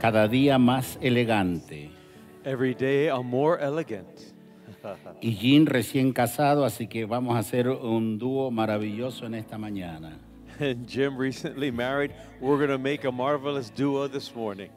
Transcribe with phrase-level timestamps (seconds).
[0.00, 1.90] Cada día más elegante.
[2.44, 4.34] Every day I'm more elegant.
[5.20, 10.18] Y Jean recién casado, así que vamos a hacer un dúo maravilloso en esta mañana.
[10.60, 12.12] And Jim recently married.
[12.40, 14.70] We're going to make a marvelous duo this morning.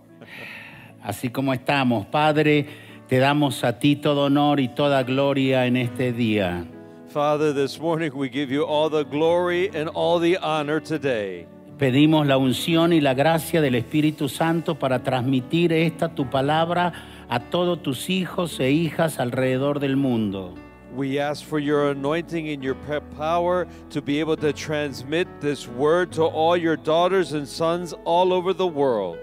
[1.04, 2.66] Así como estamos, Padre,
[3.08, 6.66] te damos a ti todo honor y toda gloria en este día.
[7.10, 11.48] Father, this morning we give you all the glory and all the honor today.
[11.78, 16.92] Pedimos la unción y la gracia del Espíritu Santo para transmitir esta tu palabra
[17.30, 20.56] a todos tus hijos e hijas alrededor del mundo.
[20.96, 22.76] We ask for your anointing and your
[23.16, 28.34] power to be able to transmit this word to all your daughters and sons all
[28.34, 29.20] over the world.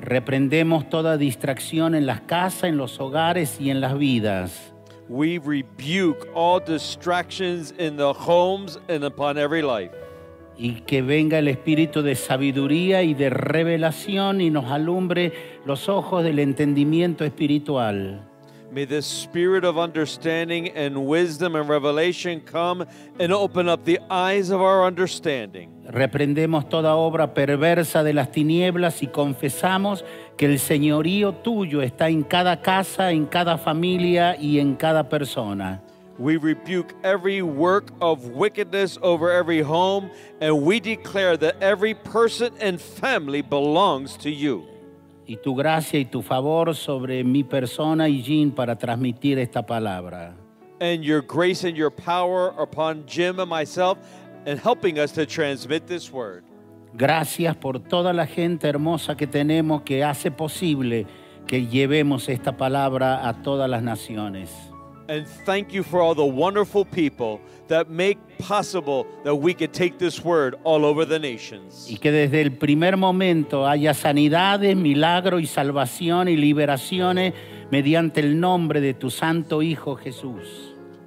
[0.00, 4.72] Reprendemos toda distracción en las casas, en los hogares y en las vidas.
[5.08, 9.92] We rebuke all distractions in the homes and upon every life.
[10.62, 15.32] Y que venga el espíritu de sabiduría y de revelación y nos alumbre
[15.66, 18.22] los ojos del entendimiento espiritual.
[18.70, 22.86] May the spirit of understanding and wisdom and revelation come
[23.18, 25.68] and open up the eyes of our understanding.
[25.84, 30.04] Reprendemos toda obra perversa de las tinieblas y confesamos
[30.36, 35.82] que el señorío tuyo está en cada casa, en cada familia y en cada persona.
[36.22, 40.08] We rebuke every work of wickedness over every home,
[40.40, 44.62] and we declare that every person and family belongs to you.
[45.26, 48.22] Y tu gracia y tu favor sobre mi persona y
[48.54, 50.36] para transmitir esta palabra.
[50.80, 53.98] And your grace and your power upon Jim and myself,
[54.46, 56.44] and helping us to transmit this word.
[56.94, 61.04] Gracias por toda la gente hermosa que tenemos que hace posible
[61.48, 64.71] que llevemos esta palabra a todas las naciones.
[65.12, 69.98] And thank you for all the wonderful people that make possible that we could take
[69.98, 71.86] this word all over the nations.
[71.86, 77.34] Y que desde el primer momento haya sanidades, milagros y salvación y liberaciones
[77.70, 80.46] mediante el nombre de tu santo Hijo Jesús.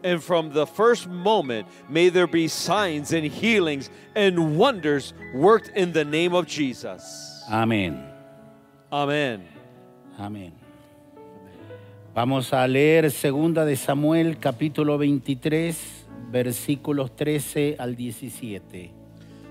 [0.03, 5.93] And from the first moment, may there be signs and healings and wonders worked in
[5.93, 7.43] the name of Jesus.
[7.49, 8.07] Amén.
[8.91, 9.47] Amen.
[10.19, 10.65] Amén.
[12.16, 18.90] Vamos a leer segunda de Samuel capítulo 23 versículos 13 al 17.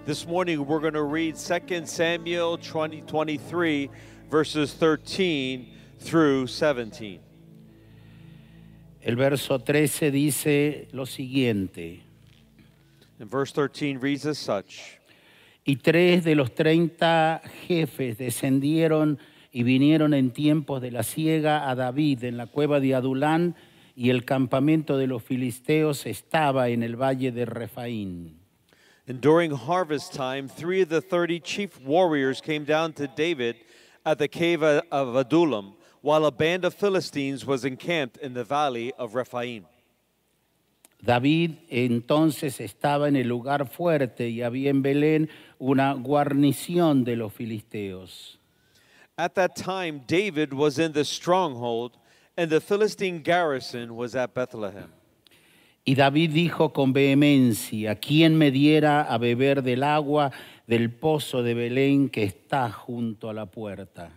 [0.07, 3.91] This morning we're going to read 2 Samuel 20, 23,
[4.31, 7.21] verses 13 through 17.
[9.03, 12.01] El verso 13 dice lo siguiente.
[13.21, 14.99] And verse 13 reads as such
[15.67, 19.19] Y tres de los treinta jefes descendieron
[19.55, 23.55] y vinieron en tiempos de la siega a David en la cueva de Adulán,
[23.95, 28.41] y el campamento de los filisteos estaba en el valle de Refaín.
[29.07, 33.55] And during harvest time, three of the thirty chief warriors came down to David
[34.05, 38.93] at the cave of Adullam, while a band of Philistines was encamped in the valley
[38.99, 39.67] of Rephaim.
[41.01, 45.29] David entonces estaba en el lugar fuerte y había en Belén
[45.61, 48.41] una guarnición de los filisteos.
[49.17, 51.97] At that time, David was in the stronghold,
[52.37, 54.93] and the Philistine garrison was at Bethlehem.
[55.87, 60.33] Y David dijo con vehemencia, ¿quién me diera a beber del agua
[60.67, 64.11] del pozo de Belén que está junto a la puerta?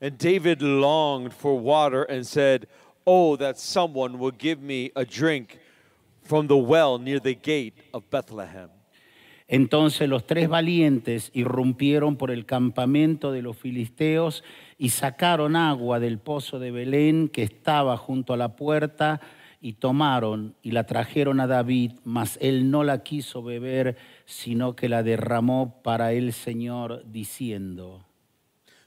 [0.00, 2.66] And David longed for water and said,
[3.06, 5.58] Oh, that someone would give me a drink
[6.22, 8.70] from the well near the gate of Bethlehem.
[9.52, 14.42] Entonces los tres valientes irrumpieron por el campamento de los filisteos
[14.78, 19.20] y sacaron agua del pozo de Belén que estaba junto a la puerta
[19.60, 24.88] y tomaron y la trajeron a David, mas él no la quiso beber, sino que
[24.88, 28.06] la derramó para el Señor, diciendo,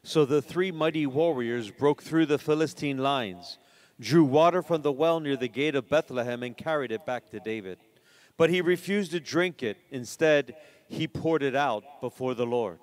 [0.01, 3.59] So the three mighty warriors broke through the Philistine lines,
[3.99, 7.39] drew water from the well near the gate of Bethlehem, and carried it back to
[7.39, 7.77] David.
[8.37, 9.77] But he refused to drink it.
[9.91, 10.55] Instead,
[10.87, 12.79] he poured it out before the Lord.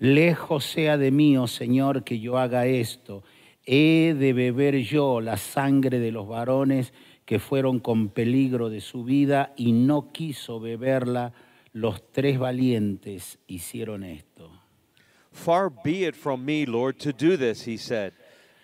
[0.00, 3.24] Lejos sea de mí, oh Señor, que yo haga esto.
[3.66, 6.92] He de beber yo la sangre de los varones
[7.26, 11.34] que fueron con peligro de su vida y no quiso beberla
[11.74, 14.50] los tres valientes hicieron esto.
[15.32, 18.12] Far be it from me, Lord, to do this, he said.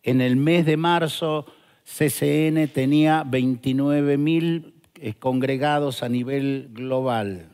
[0.03, 1.47] En el mes de marzo,
[1.85, 7.47] CCN tenía 29.000 eh, congregados a nivel global.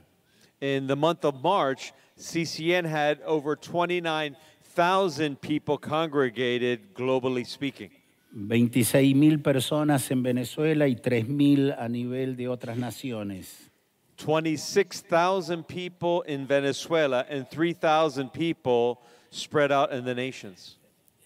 [0.60, 7.90] In the month of March, CCN had over 29,000 people congregated, globally speaking.
[8.34, 13.70] 26.000 personas en Venezuela y 3.000 a nivel de otras naciones.
[14.16, 18.98] 26,000 people in Venezuela and 3,000 people
[19.30, 20.78] spread out in the nations.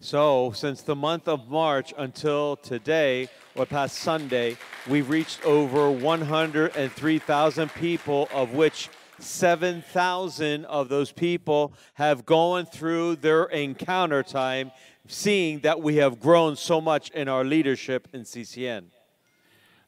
[0.00, 4.56] So, since the month of March until today, or past Sunday,
[4.88, 13.44] we've reached over 103,000 people, of which 7,000 of those people have gone through their
[13.46, 14.70] encounter time,
[15.08, 18.84] seeing that we have grown so much in our leadership in CCN.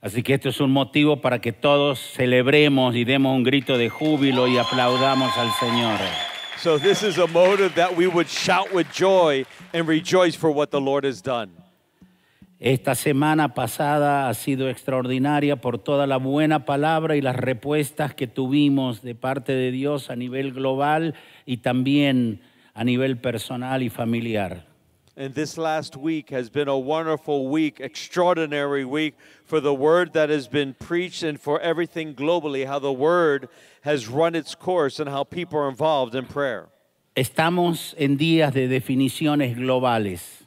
[0.03, 3.91] Así que esto es un motivo para que todos celebremos y demos un grito de
[3.91, 6.01] júbilo y aplaudamos al Señor.
[6.63, 10.71] So, this is a motive that we would shout with joy and rejoice for what
[10.71, 11.53] the Lord has done.
[12.61, 18.27] Esta semana pasada ha sido extraordinaria por toda la buena palabra y las respuestas que
[18.27, 21.15] tuvimos de parte de Dios a nivel global
[21.47, 22.43] y también
[22.75, 24.67] a nivel personal y familiar.
[25.17, 29.15] And this last week has been a wonderful week, extraordinary week
[29.51, 33.49] for the word that has been preached and for everything globally, how the word
[33.81, 36.69] has run its course and how people are involved in prayer.
[37.17, 40.45] Estamos en días de definiciones globales.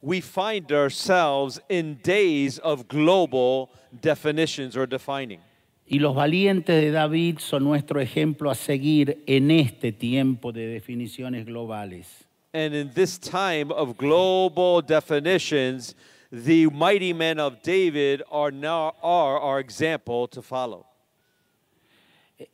[0.00, 5.40] We find ourselves in days of global definitions or defining.
[5.88, 11.44] Y los valientes de David son nuestro ejemplo a seguir en este tiempo de definiciones
[11.46, 12.06] globales.
[12.54, 15.96] And in this time of global definitions,
[16.30, 20.86] the mighty men of David are now are our example to follow.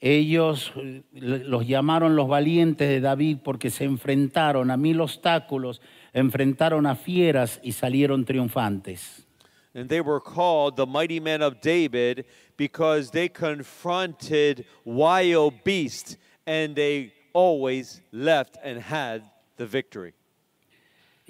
[0.01, 5.81] Ellos eh, los llamaron los valientes de David porque se enfrentaron a mil obstáculos,
[6.13, 9.27] enfrentaron a fieras y salieron triunfantes.
[9.75, 12.27] And they were called the mighty men of David
[12.57, 19.23] because they confronted wild beasts and they always left and had
[19.57, 20.13] the victory.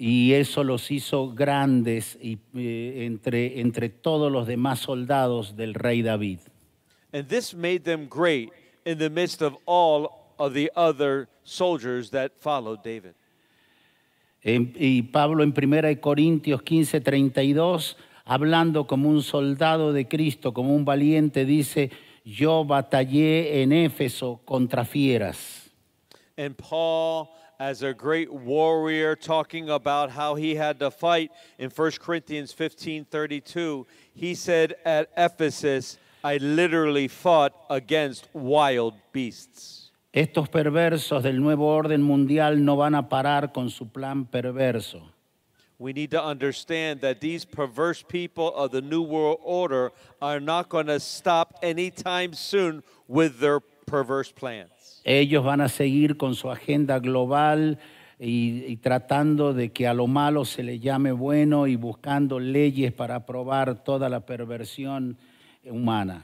[0.05, 6.01] Y eso los hizo grandes y, eh, entre, entre todos los demás soldados del rey
[6.01, 6.39] David.
[7.13, 8.49] And this made them great
[8.83, 13.13] in the midst of all of the other soldiers that followed David.
[14.41, 17.95] En- y Pablo en 1 Corintios 15, 32,
[18.25, 21.91] hablando como un soldado de Cristo, como un valiente, dice,
[22.25, 25.71] yo batallé en Éfeso contra fieras.
[26.35, 27.29] And Paul,
[27.59, 33.05] as a great warrior, talking about how he had to fight in 1 Corinthians 15
[33.05, 39.91] 32, he said, At Ephesus, I literally fought against wild beasts.
[40.13, 45.01] Estos perversos del nuevo orden mundial no van a parar con su plan perverso.
[45.79, 49.91] We need to understand that these perverse people of the New World Order
[50.21, 54.69] are not going to stop anytime soon with their perverse plans.
[55.03, 57.79] Ellos van a seguir con su agenda global
[58.19, 62.91] y, y tratando de que a lo malo se le llame bueno y buscando leyes
[62.93, 65.17] para aprobar toda la perversión
[65.65, 66.23] humana.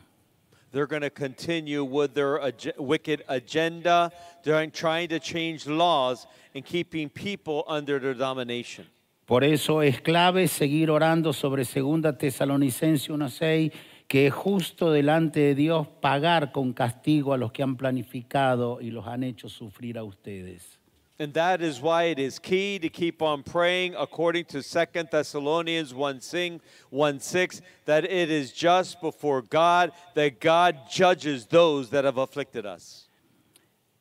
[0.72, 4.12] They're going to continue with their ag- wicked agenda,
[4.44, 8.86] during trying to change laws and keeping people under their domination.
[9.26, 13.72] Por eso es clave seguir orando sobre 2 Tesalonicenses 1.6,
[14.10, 18.90] que es justo delante de Dios pagar con castigo a los que han planificado y
[18.90, 20.80] los han hecho sufrir a ustedes.
[21.20, 25.94] And that is why it is key to keep on praying according to 2 Thessalonians
[25.94, 32.04] 1 sing- 1 6 that it is just before God that God judges those that
[32.04, 33.06] have afflicted us.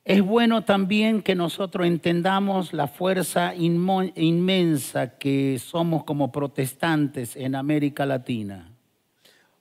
[0.06, 8.06] Es bueno también que nosotros entendamos la fuerza inmensa que somos como protestantes en América
[8.06, 8.67] Latina.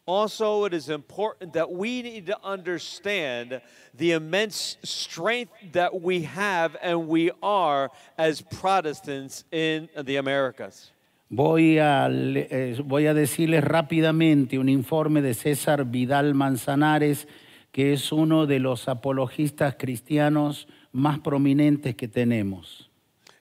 [0.08, 3.60] Also, it is important that we need to understand
[3.94, 10.92] the immense strength that we have and we are as Protestants in the Americas.
[11.30, 17.28] Voy a, eh, voy a decirles rápidamente un informe de César Vidal Manzanares,
[17.74, 22.88] que es uno de los apologistas cristianos más prominentes que tenemos.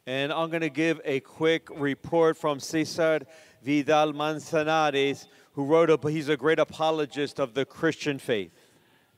[0.04, 3.20] And I'm going to give a quick report from Cesar
[3.62, 8.52] Vidal Manzanares, who wrote a, he's a great apologist of the Christian faith.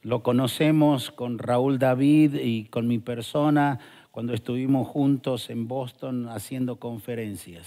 [0.05, 3.79] Lo conocemos con Raúl David y con mi persona
[4.11, 7.67] cuando estuvimos juntos en Boston haciendo conferencias.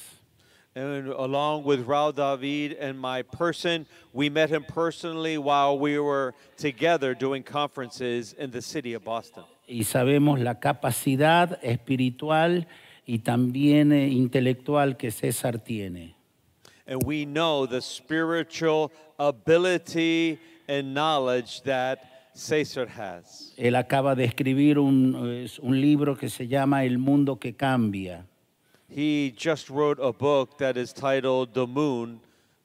[0.74, 6.34] And along with Raul David and my person, we met him personally while we were
[6.56, 9.44] together doing conferences in the city of Boston.
[9.72, 12.68] y sabemos la capacidad espiritual
[13.06, 16.16] y también eh, intelectual que César tiene.
[16.92, 22.00] And we know the spiritual ability and knowledge that
[22.36, 23.54] Caesar has.
[23.58, 25.16] Él acaba de escribir un,
[25.62, 28.26] un libro que se llama El mundo que cambia.
[28.90, 32.20] He just wrote a book that is titled The Moon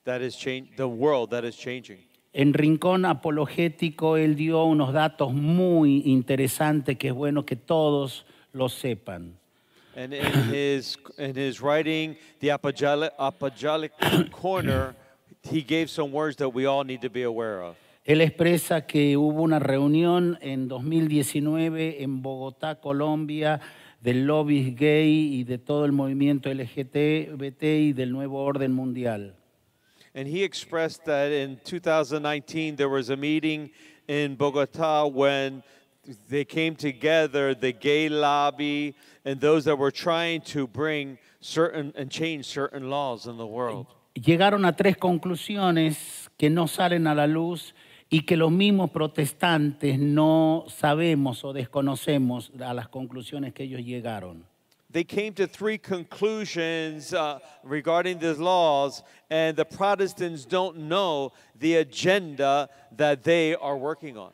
[0.04, 1.98] that is change the world that is changing.
[2.32, 8.68] En Rincón Apologético él dio unos datos muy interesantes que es bueno que todos lo
[8.68, 9.38] sepan.
[9.96, 13.92] And in his in his writing, the apologetic
[14.30, 14.94] corner,
[15.42, 17.76] he gave some words that we all need to be aware of.
[18.04, 23.60] Él expresa que hubo una reunión en 2019 en Bogotá, Colombia,
[24.00, 29.34] del lobby gay y de todo el movimiento LGBT y del nuevo orden mundial.
[30.14, 33.70] And he expressed that in 2019 there was a meeting
[34.06, 35.64] in Bogota when
[36.28, 38.94] they came together, the gay lobby
[39.24, 43.86] and those that were trying to bring certain and change certain laws in the world.
[44.14, 47.74] Llegaron a tres conclusiones que no salen a la luz
[48.10, 54.44] y que los mismos protestantes no sabemos o desconocemos a las conclusiones que ellos llegaron.
[54.88, 61.76] They came to three conclusions uh, regarding these laws, and the Protestants don't know the
[61.76, 64.30] agenda that they are working on.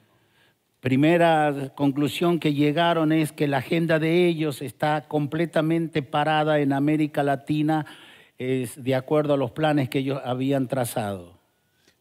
[0.83, 7.23] Primera conclusión que llegaron es que la agenda de ellos está completamente parada en América
[7.23, 7.87] Latina
[8.37, 11.39] es de acuerdo a los planes que ellos habían trazado.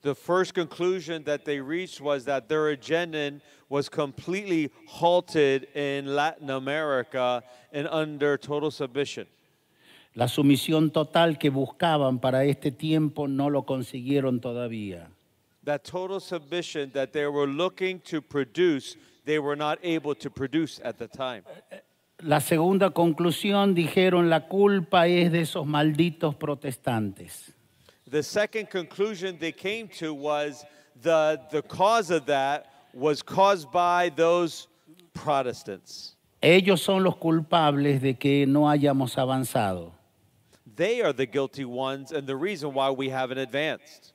[0.01, 6.49] The first conclusion that they reached was that their agenda was completely halted in Latin
[6.49, 9.27] America and under total submission.
[10.15, 15.11] La sumisión total que buscaban para este tiempo no lo consiguieron todavía.
[15.63, 20.79] That total submission that they were looking to produce, they were not able to produce
[20.83, 21.43] at the time.
[22.23, 27.51] La segunda conclusión dijeron la culpa es de esos malditos protestantes.
[28.07, 30.65] The second conclusion they came to was
[31.01, 34.67] the, the cause of that was caused by those
[35.13, 36.15] Protestants.
[36.41, 39.91] Ellos son los culpables de que no hayamos avanzado.
[40.75, 44.13] They are the guilty ones and the reason why we haven't advanced.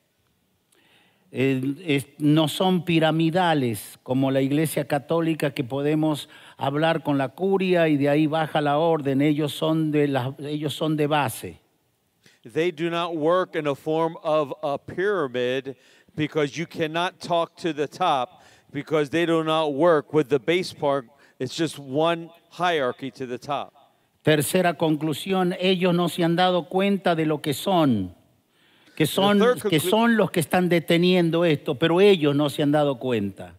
[2.18, 8.08] No son piramidales como la Iglesia Católica que podemos hablar con la curia y de
[8.08, 9.20] ahí baja la orden.
[9.20, 11.60] Ellos son de, la- ellos son de base.
[12.42, 15.76] They do not work in a form of a pyramid
[16.14, 20.72] because you cannot talk to the top because they do not work with the base
[20.72, 21.04] part.
[21.38, 23.74] It's just one hierarchy to the top.
[24.24, 28.15] Tercera conclusión, ellos no se han dado cuenta de lo que son,
[28.96, 29.38] que son,
[29.68, 33.54] que son los que están deteniendo esto, pero ellos no se han dado cuenta.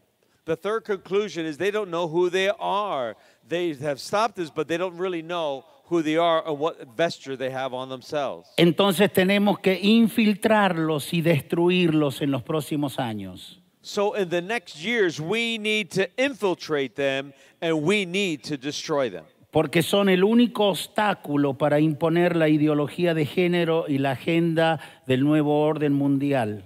[0.46, 3.15] The third conclusion is they don't know who they are.
[3.48, 7.38] They have stopped this, but they don't really know who they are and what vesture
[7.38, 8.50] they have on themselves.
[8.58, 13.60] Entonces tenemos que infiltrarlos y destruirlos en los próximos años.
[13.82, 19.10] So in the next years, we need to infiltrate them and we need to destroy
[19.10, 19.25] them.
[19.51, 25.24] Porque son el único obstáculo para imponer la ideología de género y la agenda del
[25.24, 26.63] nuevo orden mundial.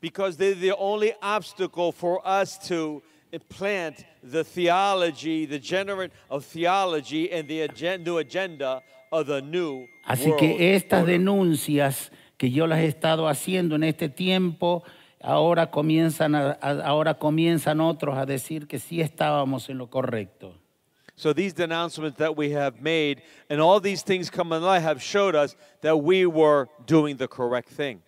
[0.00, 7.30] Because they're the only obstacle for us to implant the theology, the generate of theology,
[7.32, 11.18] and the agen- new agenda of the new Así que estas order.
[11.18, 14.82] denuncias que yo las he estado haciendo en este tiempo,
[15.20, 16.52] ahora comienzan, a-
[16.84, 20.54] ahora comienzan otros a decir que sí estábamos en lo correcto.
[21.18, 25.02] So these denouncements that we have made and all these things come in light have
[25.02, 28.02] showed us that we were doing the correct thing.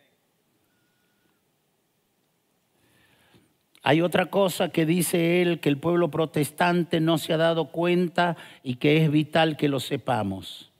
[3.82, 8.36] Hay otra cosa que dice él que el pueblo protestante no se ha dado cuenta
[8.62, 10.70] y que es vital que lo sepamos.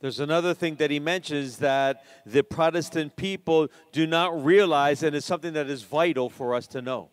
[0.00, 5.24] There's another thing that he mentions that the Protestant people do not realize, and it's
[5.24, 7.10] something that is vital for us to know.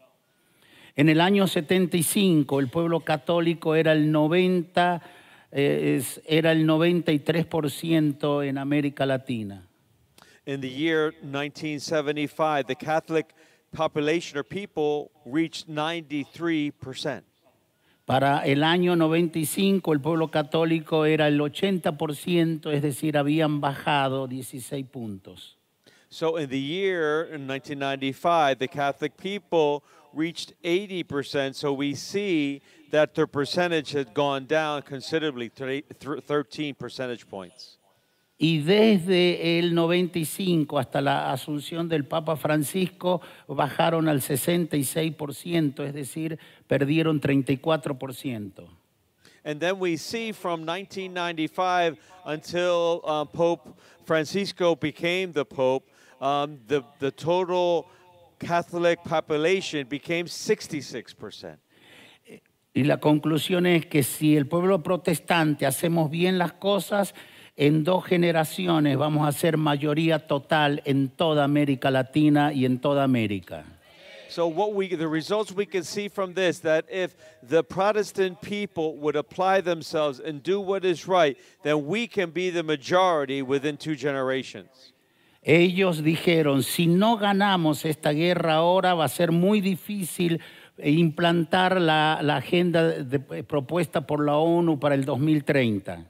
[0.95, 5.01] En el año 75 el pueblo católico era el 90
[5.55, 9.67] eh, era el 93% en América Latina.
[10.45, 13.33] In the year 1975, the Catholic
[13.71, 17.23] population or people reached 93%.
[18.05, 24.85] Para el año 95 el pueblo católico era el 80%, es decir, habían bajado 16
[24.87, 25.57] puntos.
[26.13, 31.55] So in the year in 1995, the Catholic people reached 80%.
[31.55, 37.79] So we see that their percentage had gone down considerably, 13 percentage points.
[38.37, 46.37] Y desde el 95 hasta la asunción del Papa Francisco bajaron al 66%, es decir,
[46.67, 48.67] perdieron 34%.
[49.43, 55.89] And then we see from 1995 until uh, Pope Francisco became the Pope,
[56.23, 57.87] um, the, the total
[58.39, 61.57] Catholic population became 66%.
[62.75, 67.13] Y la conclusión es que si el pueblo protestante hacemos bien las cosas,
[67.55, 73.03] en dos generaciones vamos a ser mayoría total en toda América Latina y en toda
[73.03, 73.65] América.
[74.29, 77.15] So what we the results we can see from this that if
[77.47, 82.49] the Protestant people would apply themselves and do what is right, then we can be
[82.49, 84.92] the majority within two generations.
[85.45, 90.39] Ellos dijeron, si no ganamos esta guerra ahora, va a ser muy difícil
[90.77, 96.05] eh, implantar la, la agenda de- propuesta por la ONU para el 2030.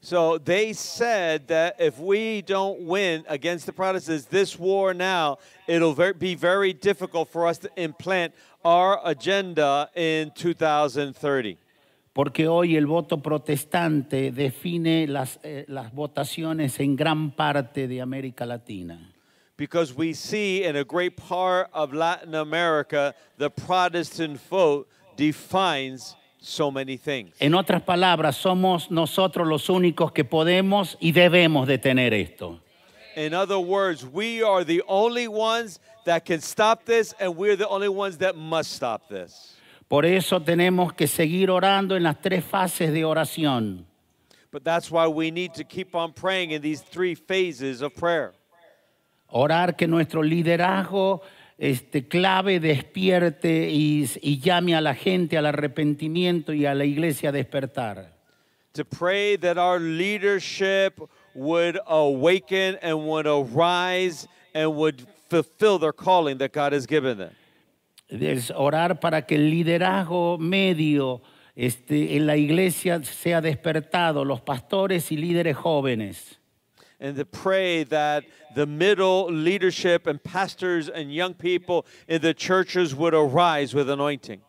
[0.00, 5.94] So they said that if we don't win against the Protestants this war now, it'll
[5.94, 8.34] ver- be very difficult for us to implant
[8.64, 11.56] our agenda in 2030.
[12.14, 18.46] Porque hoy el voto protestante define las, eh, las votaciones en gran parte de América
[18.46, 19.12] Latina.
[19.56, 26.70] Because we see in a great part of Latin America, the Protestant vote defines so
[26.70, 27.34] many things.
[27.40, 32.60] En otras palabras, somos nosotros los únicos que podemos y debemos detener esto.
[33.16, 37.68] In other words, we are the only ones that can stop this, and we're the
[37.68, 39.53] only ones that must stop this.
[39.94, 43.86] Por eso tenemos que seguir orando en las tres fases de oración.
[44.50, 48.32] But that's why we need to keep on praying in these three phases of prayer.
[49.28, 51.22] Orar que nuestro liderazgo
[51.58, 57.28] este, clave despierte y, y llame a la gente al arrepentimiento y a la iglesia
[57.28, 58.16] a despertar.
[58.72, 61.00] To pray that our leadership
[61.36, 64.26] would awaken and would arise
[64.56, 67.30] and would fulfill their calling that God has given them.
[68.08, 71.22] Es orar para que el liderazgo medio
[71.56, 76.40] este, en la iglesia sea despertado, los pastores y líderes jóvenes.
[77.00, 82.94] and to pray that the middle leadership and pastors and young people in the churches
[82.94, 84.40] would arise with anointing.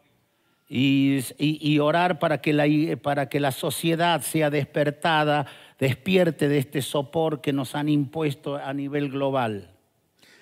[0.69, 2.65] Y, y- y orar para que, la,
[3.01, 5.47] para que la sociedad sea despertada,
[5.79, 9.74] despierte de este sopor que nos han impuesto a nivel global.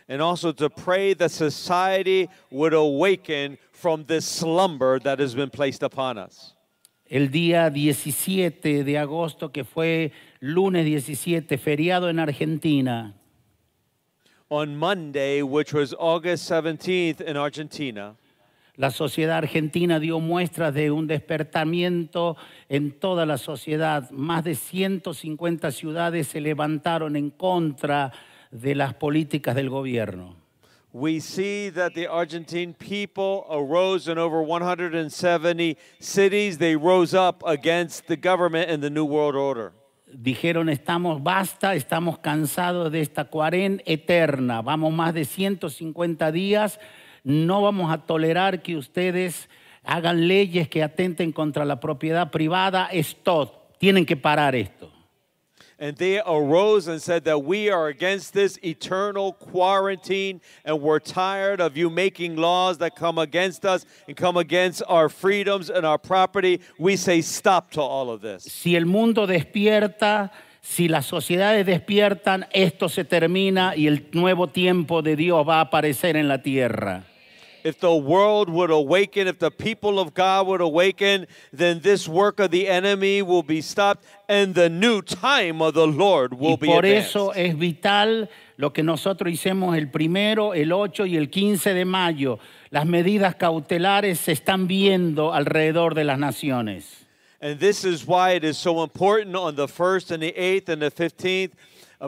[0.08, 5.84] And also to pray that society would awaken from this slumber that has been placed
[5.84, 6.54] upon us.
[7.14, 13.14] el día 17 de agosto, que fue lunes 17, feriado en Argentina,
[14.50, 18.16] On Monday, which was August 17th in Argentina,
[18.76, 22.36] la sociedad argentina dio muestras de un despertamiento
[22.70, 24.10] en toda la sociedad.
[24.12, 28.33] Más de 150 ciudades se levantaron en contra de
[28.76, 30.44] las políticas del gobierno.
[30.94, 36.60] we see that the Argentine people arose in over 170 cities.
[36.60, 39.74] They rose up against the government and the New World Order.
[40.16, 44.62] Dijeron, estamos basta, estamos cansados de esta cuarentena eterna.
[44.62, 46.80] Vamos más de 150 días.
[47.24, 49.50] No vamos a tolerar que ustedes
[49.84, 52.90] hagan leyes que atenten contra la propiedad privada.
[52.92, 53.80] Stop.
[53.80, 54.93] Tienen que parar esto.
[55.84, 61.60] And they arose and said that we are against this eternal quarantine and we're tired
[61.60, 65.98] of you making laws that come against us and come against our freedoms and our
[65.98, 66.62] property.
[66.80, 68.44] We say stop to all of this.
[68.44, 75.02] Si el mundo despierta, si las sociedades despiertan, esto se termina y el nuevo tiempo
[75.02, 77.04] de Dios va a aparecer en la tierra.
[77.64, 82.40] If the world would awaken, if the people of God would awaken, then this work
[82.40, 86.58] of the enemy will be stopped and the new time of the Lord will Y
[86.58, 87.10] be por advanced.
[87.10, 91.86] eso es vital lo que nosotros hicimos el primero, el 8 y el 15 de
[91.86, 92.40] mayo.
[92.70, 97.06] Las medidas cautelares se están viendo alrededor de las naciones.
[97.40, 100.82] And this is why it is so important on the 1st and the 8th and
[100.82, 101.56] the 15th, uh,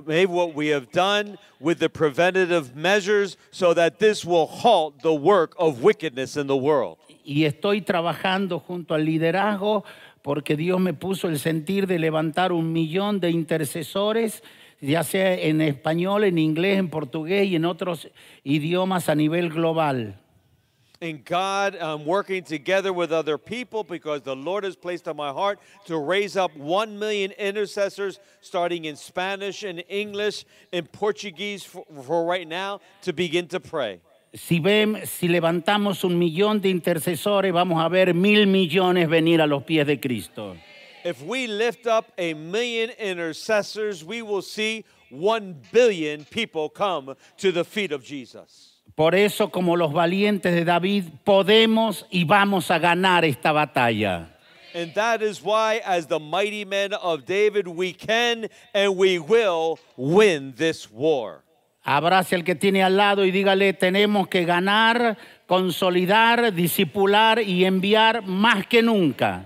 [0.06, 5.14] maybe what we have done with the preventative measures so that this will halt the
[5.14, 6.98] work of wickedness in the world.
[7.24, 9.84] Y estoy trabajando junto al liderazgo
[10.22, 14.44] porque Dios me puso el sentir de levantar un millón de intercesores,
[14.82, 18.10] ya sea en español, en inglés, en portugués y en otros
[18.44, 20.20] idiomas a nivel global.
[21.02, 25.32] And God, I'm working together with other people because the Lord has placed on my
[25.32, 31.84] heart to raise up 1 million intercessors, starting in Spanish and English and Portuguese for,
[32.04, 34.00] for right now, to begin to pray.
[34.34, 39.48] Si, ven, si levantamos un millón de intercesores, vamos a ver mil millones venir a
[39.48, 40.56] los pies de Cristo.
[41.04, 47.52] If we lift up a million intercessors, we will see 1 billion people come to
[47.52, 48.75] the feet of Jesus.
[48.94, 54.30] Por eso, como los valientes de David, podemos y vamos a ganar esta batalla.
[54.76, 59.80] And that is why, as the mighty men of David, we can and we will
[59.96, 61.44] win this war.
[61.86, 68.26] Abrace al que tiene al lado y dígale, tenemos que ganar, consolidar, disipular y enviar
[68.26, 69.46] más que nunca.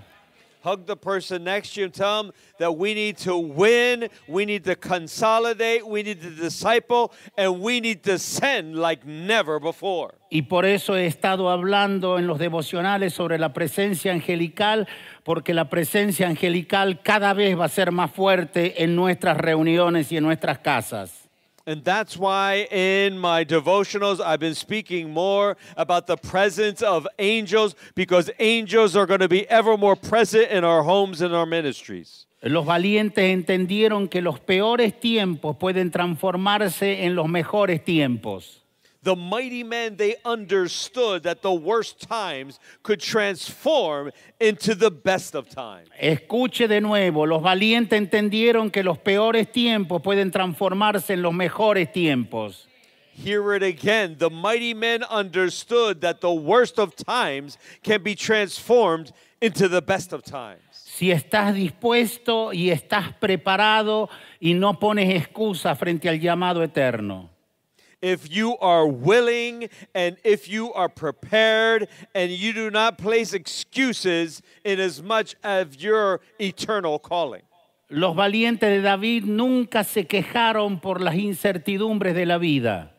[0.62, 4.44] Hug the person next to you and tell them that we need to win, we
[4.44, 10.14] need to consolidate, we need to disciple, and we need to send like never before.
[10.30, 14.86] Y por eso he estado hablando en los devocionales sobre la presencia angelical,
[15.24, 20.18] porque la presencia angelical cada vez va a ser más fuerte en nuestras reuniones y
[20.18, 21.19] en nuestras casas.
[21.66, 27.74] And that's why in my devotionals I've been speaking more about the presence of angels
[27.94, 32.26] because angels are going to be ever more present in our homes and our ministries.
[32.42, 38.59] Los valientes entendieron que los peores tiempos pueden transformarse en los mejores tiempos.
[39.02, 45.48] The mighty men, they understood that the worst times could transform into the best of
[45.48, 45.88] times.
[45.98, 51.90] Escuche de nuevo, los valientes entendieron que los peores tiempos pueden transformarse en los mejores
[51.92, 52.66] tiempos.
[53.14, 54.16] Hear it again.
[54.18, 60.12] The mighty men understood that the worst of times can be transformed into the best
[60.12, 60.60] of times.
[60.72, 64.10] Si estás dispuesto y estás preparado
[64.40, 67.30] y no pones excusa frente al llamado eterno.
[68.02, 74.42] If you are willing and if you are prepared and you do not place excuses
[74.64, 77.42] in as much as your eternal calling.
[77.88, 82.92] Los valientes de David nunca se quejaron por las incertidumbres de la vida.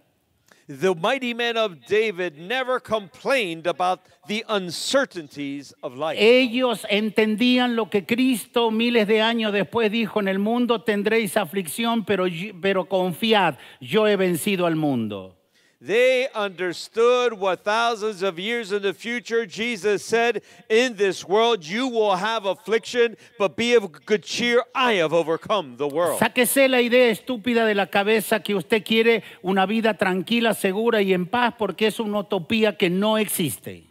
[0.80, 6.18] The mighty men of David never complained about the uncertainties of life.
[6.18, 12.06] Ellos entendían lo que Cristo miles de años después dijo, en el mundo tendréis aflicción,
[12.06, 12.26] pero,
[12.62, 15.41] pero confiad, yo he vencido al mundo.
[15.84, 21.88] They understood what thousands of years in the future Jesus said, In this world you
[21.88, 24.64] will have affliction, but be of good cheer.
[24.76, 26.20] I have overcome the world.
[26.20, 31.14] Sáquese la idea estúpida de la cabeza que usted quiere una vida tranquila, segura y
[31.14, 33.88] en paz porque es una utopía que no existe.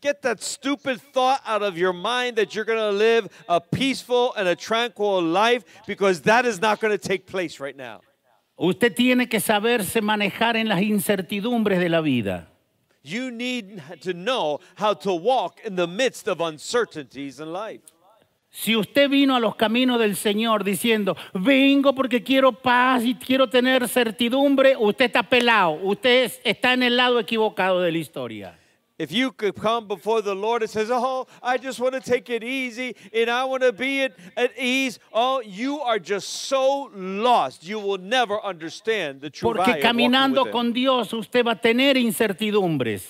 [0.00, 4.34] Get that stupid thought out of your mind that you're going to live a peaceful
[4.34, 8.00] and a tranquil life because that is not going to take place right now.
[8.56, 12.48] Usted tiene que saberse manejar en las incertidumbres de la vida.
[13.02, 17.82] You need to know how to walk in the midst of uncertainties in life.
[18.50, 23.48] Si usted vino a los caminos del Señor diciendo, vengo porque quiero paz y quiero
[23.48, 28.58] tener certidumbre, usted está pelado, usted es- está en el lado equivocado de la historia.
[28.96, 32.30] If you could come before the Lord and says, "Oh, I just want to take
[32.30, 36.90] it easy and I want to be at, at ease," oh, you are just so
[36.94, 37.64] lost.
[37.64, 43.02] You will never understand the true Porque caminando con Dios usted va a tener incertidumbres.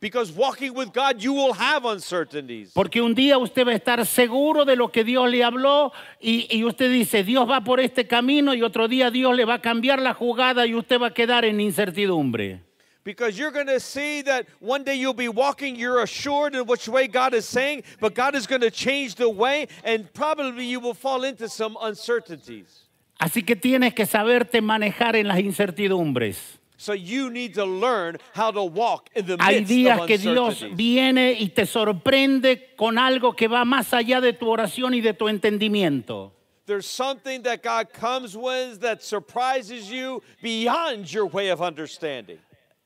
[0.00, 2.72] Because walking with God, you will have uncertainties.
[2.72, 6.48] Porque un día usted va a estar seguro de lo que Dios le habló y,
[6.50, 9.60] y usted dice, Dios va por este camino y otro día Dios le va a
[9.60, 12.62] cambiar la jugada y usted va a quedar en incertidumbre.
[13.02, 16.86] Because you're going to see that one day you'll be walking, you're assured in which
[16.86, 20.80] way God is saying, but God is going to change the way, and probably you
[20.80, 22.86] will fall into some uncertainties.
[23.18, 26.58] Así que tienes que saberte manejar en las incertidumbres.
[26.76, 30.16] So you need to learn how to walk in the midst Hay días of que
[30.16, 35.02] Dios viene y te sorprende con algo que va más allá de tu oración y
[35.02, 36.32] de tu entendimiento.
[36.64, 42.38] There's something that God comes with that surprises you beyond your way of understanding.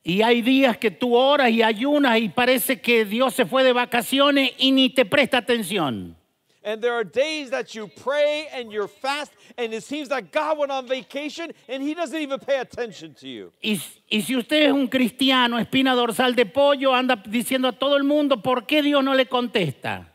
[0.06, 3.72] Y hay días que tú oras y ayunas y parece que Dios se fue de
[3.72, 6.14] vacaciones y ni te presta atención.
[6.62, 10.58] And there are days that you pray and you're fast, and it seems like God
[10.58, 13.52] went on vacation and He doesn't even pay attention to you.
[13.62, 13.78] Y,
[14.10, 18.04] y si usted es un cristiano, espina dorsal de pollo, anda diciendo a todo el
[18.04, 20.06] mundo por qué Dios no le contesta.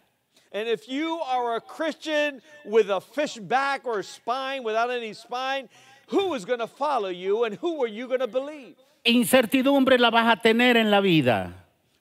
[0.52, 5.70] And if you are a Christian with a fish back or spine without any spine,
[6.08, 8.76] who is going to follow you and who are you going to believe?
[9.04, 11.54] Incertidumbre la vas a tener en la vida,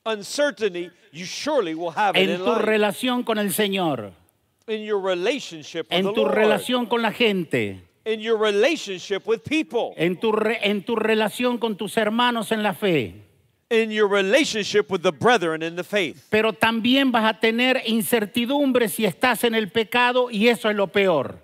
[0.05, 2.63] Uncertainty, you surely will have it en in tu life.
[2.63, 4.13] relación con el Señor,
[4.67, 9.27] in your relationship with en the tu Lord, relación con la gente, in your relationship
[9.27, 13.15] with people, en tu, re- en tu relación con tus hermanos en la fe.
[13.71, 16.27] in your relationship with the brethren in the faith.
[16.31, 20.87] Pero también vas a tener incertidumbre si estás en el pecado y eso es lo
[20.87, 21.39] peor.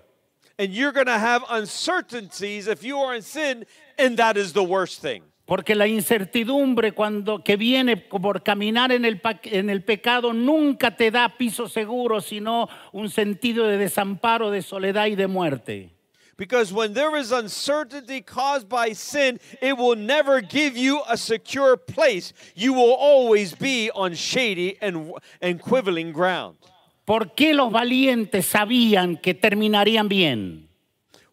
[0.57, 3.65] And you're going to have uncertainties if you are in sin,
[3.99, 5.21] and that is the worst thing.
[5.45, 11.11] Porque la incertidumbre cuando que viene por caminar en el, en el pecado nunca te
[11.11, 15.91] da piso seguro, sino un sentido de desamparo, de soledad y de muerte.
[16.37, 21.77] Because when there is uncertainty caused by sin, it will never give you a secure
[21.77, 22.33] place.
[22.55, 26.57] You will always be on shady and, and ground.
[27.05, 30.64] ¿Por qué los valientes sabían que terminarían bien?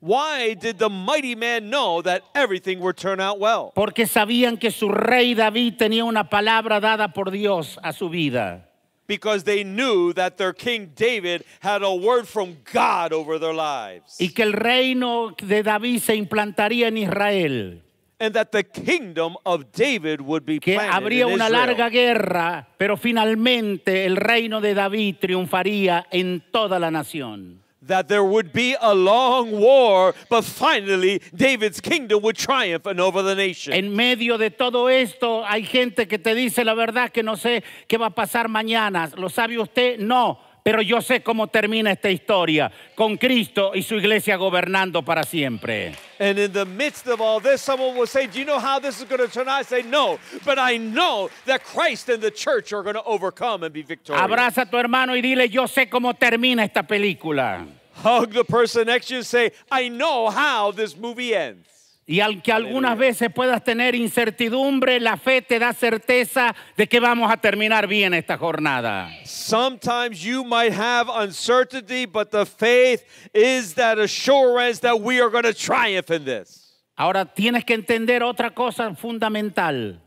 [0.02, 3.70] Why did the mighty man know that everything would turn out well?
[3.72, 8.68] Porque sabían que su rey David tenía una palabra dada por Dios a su vida.
[9.06, 14.16] Because they knew that their king David had a word from God over their lives.
[14.18, 17.80] Y que el reino de David se implantaría en Israel.
[18.18, 24.04] And that the kingdom of David would be que habría una larga guerra, pero finalmente
[24.04, 27.61] el reino de David triunfaría en toda la nación.
[27.86, 33.22] That there would be a long war, but finally David's kingdom would triumph and over
[33.22, 33.72] the nation.
[33.72, 37.62] En medio de todo esto hay gente que te dice la verdad que no sé
[37.88, 39.10] qué va a pasar mañana.
[39.16, 39.98] ¿Lo sabe usted?
[39.98, 45.24] No, pero yo sé cómo termina esta historia, con Cristo y su iglesia gobernando para
[45.24, 45.94] siempre.
[46.20, 49.00] and in the midst of all this, someone will say, Do you know how this
[49.00, 49.60] is going to turn out?
[49.60, 53.64] I say, No, but I know that Christ and the church are going to overcome
[53.64, 54.24] and be victorious.
[54.24, 57.66] Abraza a tu hermano y dile, yo sé cómo termina esta película.
[57.94, 61.66] Hug the person next to you and say, I know how this movie ends.
[62.04, 67.30] Y aunque algunas veces puedas tener incertidumbre, la fe te da certeza de que vamos
[67.30, 69.08] a terminar bien esta jornada.
[69.24, 75.44] Sometimes you might have uncertainty, but the faith is that assurance that we are going
[75.44, 76.62] to triumph in this.
[76.96, 79.98] Ahora tienes que entender otra cosa fundamental.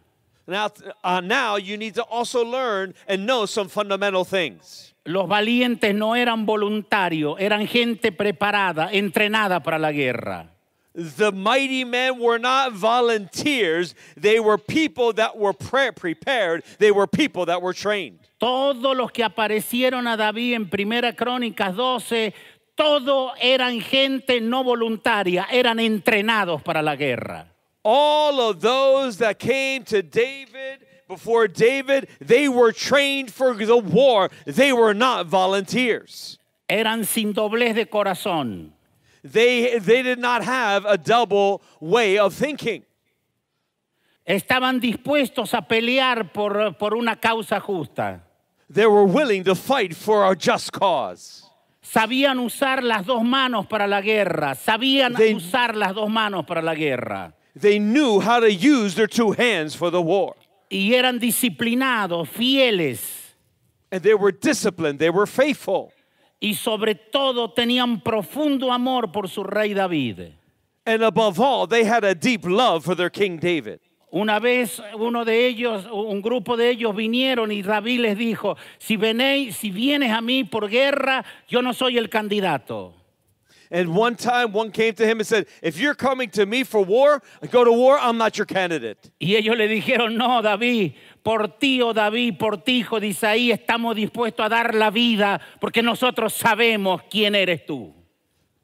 [0.47, 0.71] Now,
[1.03, 4.93] uh, now you need to also learn and know some fundamental things.
[5.05, 10.54] Los valientes no eran voluntarios, eran gente preparada, entrenada para la guerra.
[10.95, 17.05] The mighty men were not volunteers, they were people that were pre- prepared, they were
[17.05, 18.19] people that were trained.
[18.39, 22.33] Todos los que aparecieron a David en Primera Crónicas 12,
[22.75, 27.47] todos eran gente no voluntaria, eran entrenados para la guerra.
[27.83, 34.29] All of those that came to David before David, they were trained for the war.
[34.45, 36.39] They were not volunteers.
[36.67, 38.74] Eran sin doblez de corazón.
[39.25, 42.83] They, they did not have a double way of thinking.
[44.27, 48.21] Estaban dispuestos a pelear por, por una causa justa.
[48.69, 51.43] They were willing to fight for a just cause.
[51.83, 54.55] Sabían usar las dos manos para la guerra.
[54.55, 57.33] Sabían They- usar las dos manos para la guerra.
[57.55, 60.35] They knew how to use their two hands for the war.
[60.69, 63.35] y eran disciplinados, fieles
[63.91, 65.93] and they were disciplined, they were faithful.
[66.45, 70.33] Y sobre todo tenían profundo amor por su rey David.
[70.85, 73.79] And above all, they had a deep love for their King David.
[74.11, 78.95] Una vez uno de ellos, un grupo de ellos vinieron y David les dijo, si,
[78.95, 82.93] venéis, si vienes a mí por guerra, yo no soy el candidato.
[83.71, 86.85] And one time, one came to him and said, If you're coming to me for
[86.85, 89.11] war, go to war, I'm not your candidate.
[89.19, 90.93] Y ellos le dijeron, no, David,
[91.25, 95.41] por ti, oh David, por ti, hijo de Isaí, estamos dispuestos a dar la vida
[95.59, 97.95] porque nosotros sabemos quién eres tú.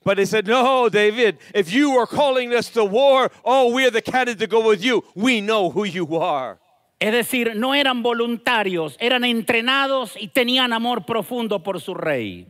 [0.05, 4.01] But he said, No, David, if you are calling us to war, oh, we're the
[4.01, 5.03] candidate to go with you.
[5.15, 6.59] We know who you are.
[6.99, 12.45] Es decir, no eran voluntarios, eran entrenados y tenían amor profundo por su rey.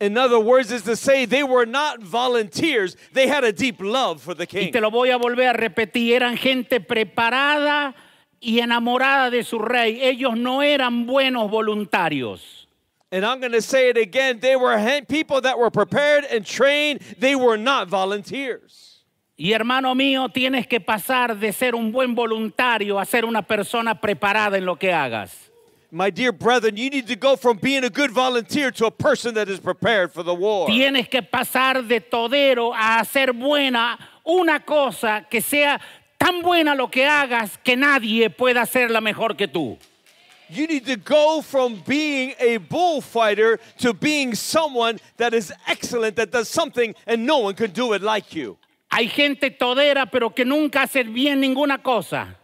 [0.00, 4.22] In other words, is to say they were not volunteers, they had a deep love
[4.22, 4.72] for the Y king.
[4.72, 7.94] te lo voy a volver a repetir, eran gente preparada
[8.40, 10.02] y enamorada de su rey.
[10.02, 12.66] Ellos no eran buenos voluntarios.
[13.12, 14.76] And I'm going to say it again they were
[15.08, 19.04] people that were prepared and trained, they were not volunteers.
[19.38, 23.94] Y hermano mío, tienes que pasar de ser un buen voluntario a ser una persona
[24.00, 25.50] preparada en lo que hagas.
[25.90, 29.34] My dear brethren, you need to go from being a good volunteer to a person
[29.34, 30.68] that is prepared for the war.
[30.68, 35.80] Tienes que pasar de todero a hacer buena una cosa que sea
[36.18, 39.78] tan buena lo que hagas que nadie pueda hacerla mejor que tú.
[40.48, 46.30] You need to go from being a bullfighter to being someone that is excellent, that
[46.30, 48.56] does something, and no one can do it like you.
[48.92, 52.36] Hay gente todera pero que nunca hace bien ninguna cosa.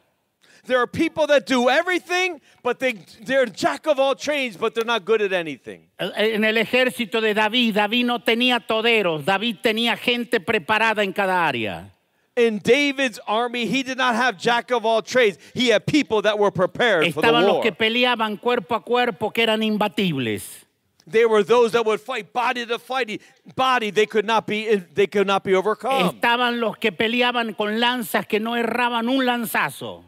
[0.64, 2.92] There are people that do everything, but they,
[3.24, 5.88] they're jack of all trades, but they're not good at anything.
[5.98, 11.46] En el ejército de David, David no tenía toderos, David tenía gente preparada en cada
[11.46, 11.91] área.
[12.35, 15.37] In David's army, he did not have jack of all trades.
[15.53, 19.31] He had people that were prepared for the Estaban los que peleaban cuerpo a cuerpo
[19.31, 20.64] que eran imbatibles.
[21.07, 23.21] They were those that would fight body to fight,
[23.55, 23.90] body.
[23.90, 26.14] They could not be, they could not be overcome.
[26.14, 30.05] Estaban los que peleaban con lanzas que no erraban un lanzazo.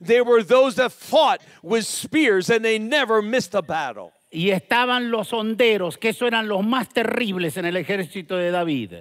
[0.00, 4.12] They were those that fought with spears and they never missed a battle.
[4.30, 8.92] Y estaban los honderos, que eso eran los más terribles en el ejército de David.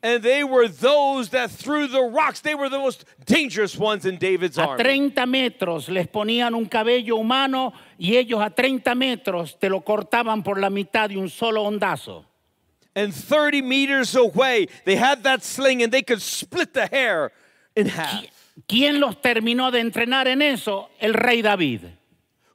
[0.00, 2.40] And they were those that threw the rocks.
[2.40, 4.84] They were the most dangerous ones in David's A army.
[4.84, 10.44] 30 metros les ponían un cabello humano y ellos a 30 metros te lo cortaban
[10.44, 12.24] por la mitad de un solo ondazo.
[12.94, 17.32] And 30 meters away, they had that sling and they could split the hair
[17.74, 18.24] in half.
[18.66, 20.90] ¿Quién los terminó de entrenar en eso?
[21.00, 21.82] El rey David.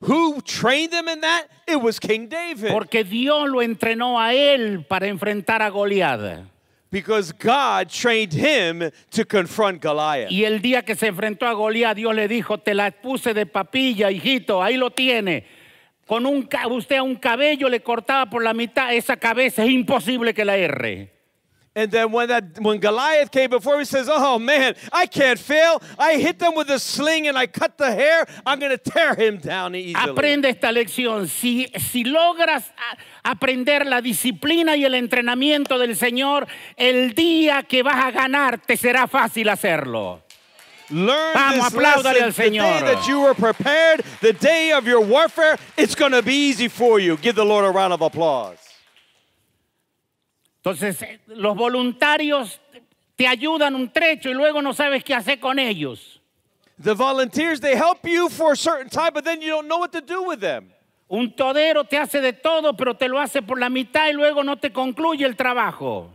[0.02, 1.48] Who trained them in that?
[1.66, 2.72] It was King David.
[2.72, 6.53] Porque Dios lo entrenó a él para enfrentar a Goliat.
[6.94, 10.30] Because God trained him to confront Goliath.
[10.30, 13.48] Y el día que se enfrentó a Goliat, Dios le dijo, te la puse de
[13.48, 15.44] papilla, hijito, ahí lo tiene.
[16.06, 20.36] Con un, usted a un cabello le cortaba por la mitad, esa cabeza es imposible
[20.36, 21.13] que la erre.
[21.76, 25.40] And then when that when Goliath came before him, he says, Oh man, I can't
[25.40, 25.82] fail.
[25.98, 28.28] I hit them with a sling and I cut the hair.
[28.46, 29.96] I'm gonna tear him down easily.
[29.96, 31.28] Aprende esta lección.
[31.28, 32.72] Si, si logras
[33.24, 38.78] aprender la disciplina y el entrenamiento del Señor, el día que vas a ganar te
[38.78, 40.22] será fácil hacerlo.
[40.92, 42.52] Learn Vamos, this apláudale al lesson.
[42.52, 46.68] The day that you were prepared, the day of your warfare, it's gonna be easy
[46.68, 47.18] for you.
[47.18, 48.63] Give the Lord a round of applause.
[50.64, 52.62] Entonces, eh, los voluntarios
[53.18, 56.22] te ayudan un trecho y luego no sabes qué hacer con ellos.
[56.82, 59.92] The volunteers, they help you for a certain time, but then you don't know what
[59.92, 60.72] to do with them.
[61.10, 64.42] Un todero te hace de todo, pero te lo hace por la mitad y luego
[64.42, 66.10] no te concluye el trabajo.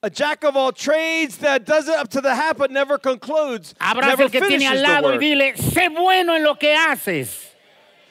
[0.00, 3.74] A jack of all trades that does it up to the half but never concludes.
[3.80, 7.50] Abraza el que tiene al lado y dile, sé bueno en lo que haces.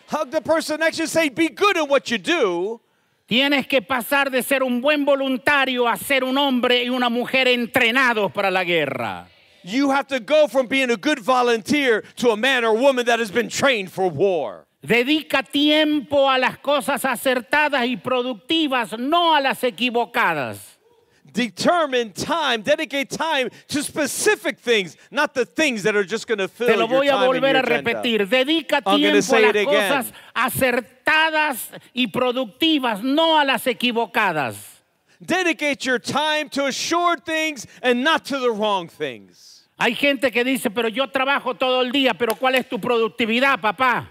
[0.08, 2.82] Hug the person next to you say, be good at what you do.
[3.28, 7.50] Tienes que pasar de ser un buen voluntario a ser un hombre y una mujer
[7.50, 9.28] entrenados para la guerra.
[9.66, 13.20] You have to go from being a good volunteer to a man or woman that
[13.20, 14.66] has been trained for war.
[14.82, 20.67] Dedica tiempo a las cosas acertadas y productivas, no a las equivocadas.
[21.34, 26.48] Determine time, dedicate time to specific things, not the things that are just going to
[26.48, 27.94] fill Te lo your voy a time and volver your a agenda.
[27.94, 28.28] repetir.
[28.28, 29.66] Dedica I'm gonna tiempo a say las again.
[29.66, 34.56] cosas acertadas y productivas, no a las equivocadas.
[35.24, 39.68] Dedicate your time to assured things and not to the wrong things.
[39.80, 43.60] Hay gente que dice, pero yo trabajo todo el día, pero ¿cuál es tu productividad,
[43.60, 44.10] papá?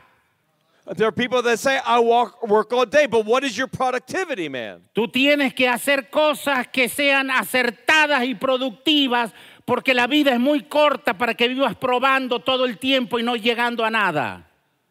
[0.95, 4.49] There are people that say, I walk, work all day, but what is your productivity,
[4.49, 4.83] man?
[4.95, 9.33] Tú tienes que hacer cosas que sean acertadas y productivas,
[9.65, 13.35] porque la vida es muy corta para que vivas probando todo el tiempo y no
[13.35, 14.45] llegando a nada.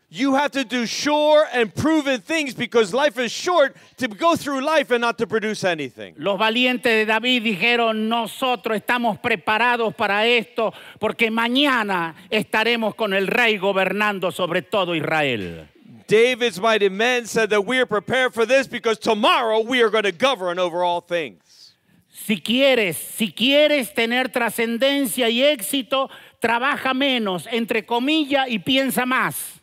[0.10, 4.62] You have to do sure and proven things because life is short to go through
[4.62, 6.14] life and not to produce anything.
[6.18, 13.28] Los valientes de David dijeron, nosotros estamos preparados para esto porque mañana estaremos con el
[13.28, 15.70] rey gobernando sobre todo Israel.
[16.08, 20.04] David's mighty men said that we are prepared for this because tomorrow we are going
[20.04, 21.74] to govern over all things.
[22.10, 29.60] Si quieres, si quieres tener trascendencia y éxito, trabaja menos, entre comillas, y piensa más.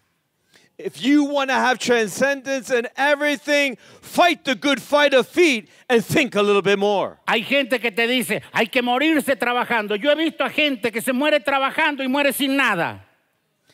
[0.79, 6.05] If you want to have transcendence and everything, fight the good fight of feet and
[6.05, 7.19] think a little bit more.
[7.29, 9.97] Hay gente que te dice, hay que morirse trabajando.
[9.97, 13.07] Yo he visto a gente que se muere trabajando y muere sin nada.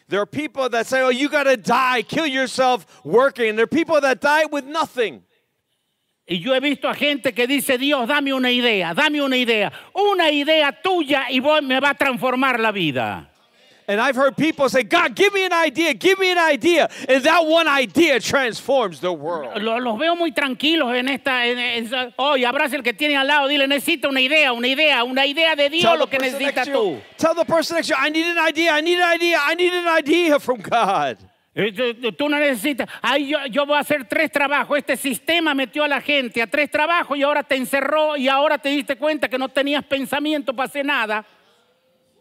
[0.09, 3.57] There are people that say, oh, you got to die, kill yourself working.
[3.57, 5.23] There are people that die with nothing.
[6.27, 9.73] Y yo he visto a gente que dice, Dios, dame una idea, dame una idea,
[9.95, 13.31] una idea tuya y vos me va a transformar la vida.
[13.91, 16.91] And I've heard people say, God, give me an idea, give me an idea.
[17.09, 19.63] And that one idea transforms the world.
[19.63, 21.47] Lo- Los veo muy tranquilos en esta.
[21.47, 25.25] En, hoy abraza el que tiene al lado, dile, necesita una idea, una idea, una
[25.25, 26.91] idea de Dios Tell the, lo que person necesitas next to tú.
[26.97, 29.39] you, tell the person next to you, I need an idea, I need an idea,
[29.43, 31.17] I need an idea from God.
[31.55, 31.73] Eh,
[32.17, 34.77] tú no necesitas, ay, yo, yo voy a hacer tres trabajos.
[34.77, 38.59] Este sistema metió a la gente a tres trabajos y ahora te encerró y ahora
[38.59, 41.25] te diste cuenta que no tenías pensamiento para hacer nada.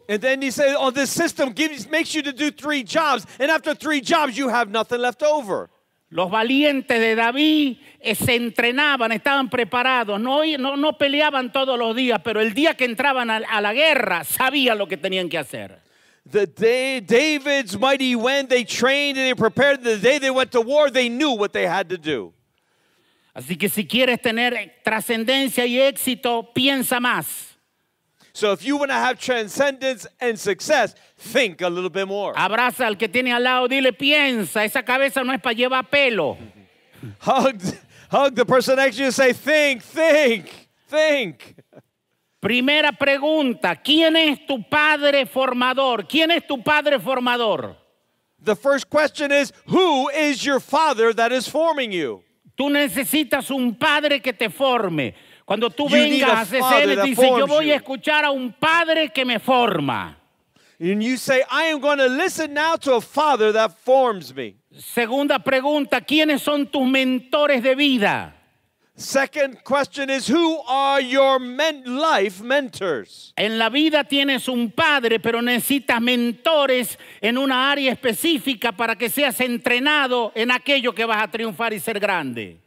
[0.08, 3.26] And then he said, oh, this system gives, makes you to do three jobs.
[3.38, 5.68] And after three jobs, you have nothing left over.
[6.10, 11.94] Los valientes de David eh, se entrenaban, estaban preparados, no, no, no peleaban todos los
[11.94, 15.36] días, pero el día que entraban a, a la guerra sabían lo que tenían que
[15.36, 15.78] hacer.
[16.30, 20.62] The day David's mighty when they trained and they prepared, the day they went to
[20.62, 22.32] war, they knew what they had to do.
[23.34, 27.47] Así que si quieres tener trascendencia y éxito, piensa más.
[28.38, 32.34] So if you want to have transcendence and success, think a little bit more.
[32.34, 36.38] Abraza al que tiene al lado, dile, piensa, esa cabeza no es para llevar pelo.
[37.20, 37.60] Hug,
[38.08, 41.56] hug the person next to you and say, think, think, think.
[42.40, 46.06] Primera pregunta, ¿quién es tu padre formador?
[46.06, 47.74] ¿Quién es tu padre formador?
[48.40, 52.22] The first question is, who is your father that is forming you?
[52.56, 55.16] Tú necesitas un padre que te forme.
[55.48, 58.52] Cuando tú vengas a father CCL, that dice, yo voy you." a escuchar a un
[58.52, 60.14] padre que me forma.
[60.78, 64.56] And you say, I am going to listen now to a father that forms me.
[64.78, 68.34] Segunda pregunta, ¿quiénes son tus mentores de vida?
[68.94, 73.32] Second question is, who are your men- life mentors?
[73.38, 79.08] En la vida tienes un padre, pero necesitas mentores en una área específica para que
[79.08, 82.58] seas entrenado en aquello que vas a triunfar y ser grande.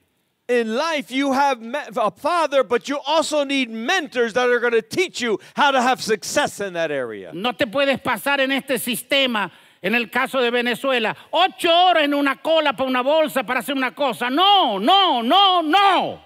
[0.52, 1.62] In life, you have
[1.95, 5.82] a father, but you also need mentors that are going to teach you how to
[5.82, 7.32] have success in that area.
[7.34, 9.49] No te puedes pasar en este sistema,
[9.82, 13.78] en el caso de Venezuela, ocho horas en una cola para una bolsa para hacer
[13.78, 14.30] una cosa.
[14.30, 16.20] No, no, no, no.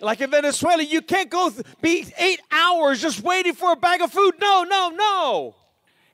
[0.00, 1.50] Like in Venezuela, you can't go
[1.82, 4.36] be eight hours just waiting for a bag of food.
[4.40, 5.54] No, no, no.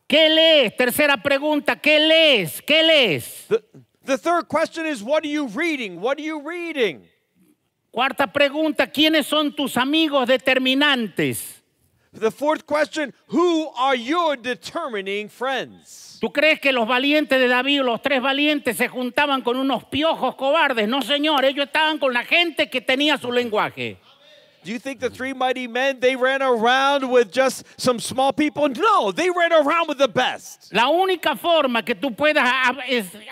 [0.08, 0.72] ¿Qué lees?
[0.78, 2.62] Tercera pregunta, ¿qué lees?
[2.62, 3.46] ¿Qué lees?
[3.48, 3.62] The,
[4.02, 6.00] the third question is, what are you reading?
[6.00, 7.02] What are you reading?
[7.94, 11.62] Cuarta pregunta, ¿quiénes son tus amigos determinantes?
[12.12, 16.18] The fourth question, who are your determining friends?
[16.20, 20.34] ¿Tú crees que los valientes de David, los tres valientes, se juntaban con unos piojos
[20.34, 20.88] cobardes?
[20.88, 23.98] No, señor, ellos estaban con la gente que tenía su lenguaje.
[24.64, 28.68] Do you think the three mighty men they ran around with just some small people?
[28.68, 30.72] No, they ran around with the best.
[30.72, 32.44] La única forma que tú puedas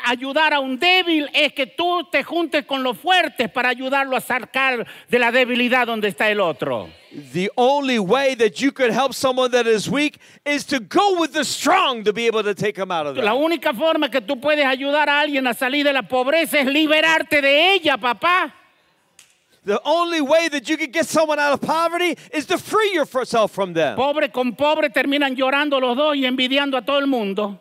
[0.04, 4.20] ayudar a un débil es que tú te juntes con los fuertes para ayudarlo a
[4.20, 6.90] sacar de la debilidad donde está el otro.
[7.32, 11.32] The only way that you could help someone that is weak is to go with
[11.32, 13.36] the strong to be able to take them out of La that.
[13.36, 17.40] única forma que tú puedes ayudar a alguien a salir de la pobreza es liberarte
[17.42, 18.54] de ella, papá.
[19.64, 23.52] The only way that you can get someone out of poverty is to free yourself
[23.52, 23.96] from them.
[23.96, 27.60] Pobre con pobre terminan llorando los dos y envidiando a todo el mundo.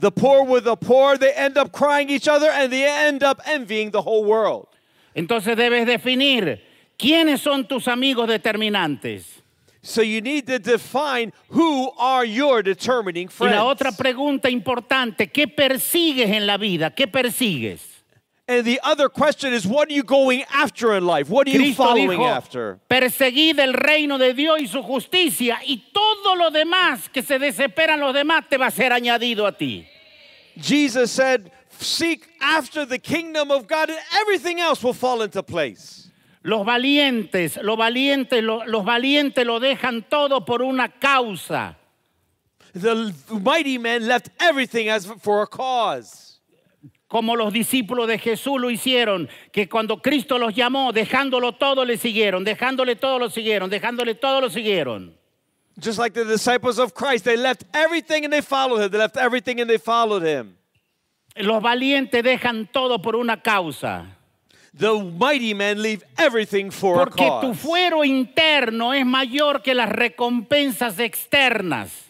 [0.00, 3.42] The poor with the poor, they end up crying each other and they end up
[3.44, 4.68] envying the whole world.
[5.14, 6.60] Entonces debes definir
[6.96, 9.24] quiénes son tus amigos determinantes.
[9.82, 13.54] So you need to define who are your determining Y friends.
[13.56, 16.94] la otra pregunta importante, ¿qué persigues en la vida?
[16.94, 17.97] ¿Qué persigues?
[18.48, 21.28] And the other question is what are you going after in life?
[21.28, 22.80] What are you Cristo following dijo, after?
[22.88, 28.00] perseguid el reino de Dios y su justicia y todo lo demás que se desesperan
[28.00, 29.86] los demás te va a ser añadido a ti.
[30.56, 36.10] Jesus said, Seek after the kingdom of God, and everything else will fall into place.
[36.42, 41.76] Los valientes, los valientes, lo- los valientes lo dejan todo por una causa.
[42.74, 46.27] The mighty men left everything as for a cause.
[47.08, 51.96] Como los discípulos de Jesús lo hicieron, que cuando Cristo los llamó, dejándolo todo le
[51.96, 55.16] siguieron, dejándole todo lo siguieron, dejándole todo lo siguieron.
[55.80, 58.90] Just like the disciples of Christ, they left everything and they followed him.
[58.90, 60.56] They left everything and they followed him.
[61.36, 64.16] Los valientes dejan todo por una causa.
[64.74, 67.58] The mighty men leave everything for Porque a tu cause.
[67.60, 72.07] fuero interno es mayor que las recompensas externas.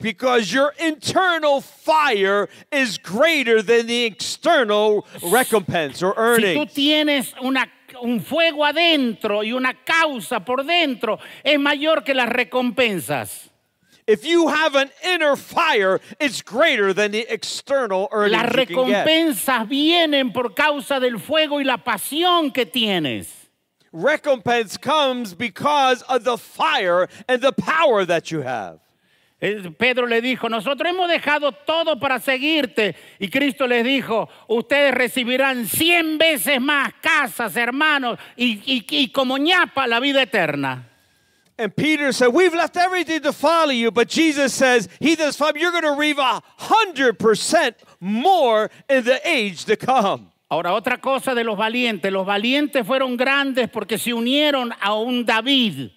[0.00, 7.66] Because your internal fire is greater than the external recompense or Si tú tienes una-
[8.02, 13.48] un fuego adentro y una causa por dentro, es mayor que las recompensas.
[14.06, 18.86] If you have an inner fire, it's greater than the external earnings Las you can
[18.86, 19.06] get.
[19.06, 23.26] recompensas vienen por causa del fuego y la pasión que tienes.
[23.92, 28.78] Recompense comes because of the fire and the power that you have.
[29.38, 32.96] Pedro le dijo, nosotros hemos dejado todo para seguirte.
[33.18, 39.36] Y Cristo les dijo, ustedes recibirán cien veces más casas, hermanos, y, y- y como
[39.36, 40.88] ñapa la vida eterna.
[41.58, 43.90] And Peter said, We've left everything to follow you.
[43.90, 49.04] But Jesus says, He that's follow you're going to reap a hundred percent more in
[49.04, 50.30] the age to come.
[50.50, 52.12] Ahora, otra cosa de los valientes.
[52.12, 55.92] Los valientes fueron grandes porque se unieron a un David.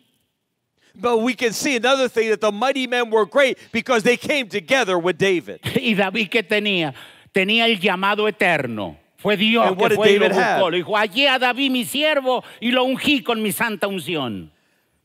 [1.01, 4.47] But we can see another thing that the mighty men were great because they came
[4.49, 5.59] together with David.
[5.75, 6.93] ¿Y David qué tenía?
[7.33, 8.97] Tenía el llamado eterno.
[9.17, 10.61] Fue Dios And what que did fue y lo David have?
[10.61, 10.71] buscó.
[10.71, 14.49] Le dijo, hallé a David mi siervo y lo ungí con mi santa unción.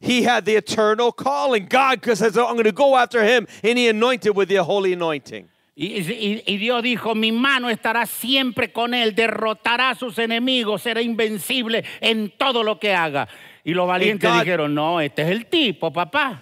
[0.01, 1.67] He had the eternal calling.
[1.67, 5.49] God says, I'm going to go after him, and he anointed with the holy anointing.
[5.77, 10.83] Y, y- y Dios dijo, mi mano estará siempre con él, derrotará a sus enemigos,
[10.83, 13.27] será invencible en todo lo que haga.
[13.65, 16.41] Y los valientes God- dijeron, no, este es el tipo, papá.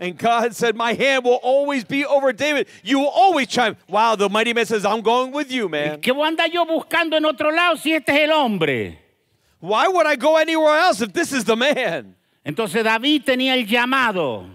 [0.00, 2.68] And God said, My hand will always be over David.
[2.84, 3.78] You will always triumph.
[3.88, 6.00] Wow, the mighty man says, I'm going with you, man.
[6.00, 8.96] ¿Qué voy a andar yo buscando en otro lado si este es el hombre?
[9.60, 12.14] Why would I go anywhere else if this is the man?
[12.44, 14.46] Entonces David tenía el llamado.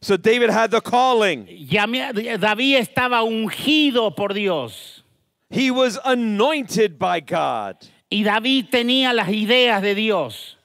[0.00, 1.46] So David had the calling.
[1.46, 5.02] David estaba ungido por Dios.
[5.50, 7.78] He was anointed by God.
[8.10, 10.56] Y David tenía las ideas de Dios.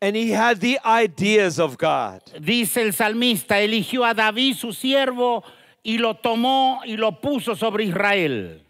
[0.00, 2.20] And he had the ideas of God.
[2.38, 5.42] Dice el salmista, eligió a David su siervo
[5.82, 8.60] y lo tomó y lo puso sobre Israel.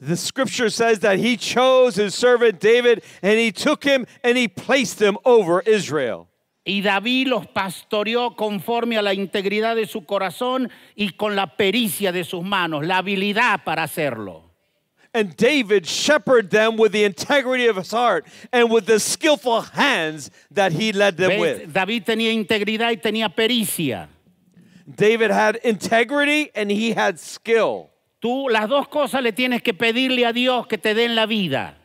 [0.00, 4.48] The scripture says that he chose his servant David and he took him and he
[4.48, 6.28] placed him over Israel.
[6.64, 12.10] Y David los pastoreó conforme a la integridad de su corazón y con la pericia
[12.10, 14.45] de sus manos, la habilidad para hacerlo.
[15.16, 20.30] And David shepherded them with the integrity of his heart and with the skillful hands
[20.50, 21.72] that he led them with.
[21.72, 24.08] David tenía integridad y tenía pericia.
[24.86, 27.88] David had integrity and he had skill.
[28.20, 31.76] Tú las dos cosas le tienes que pedirle a Dios que te den la vida.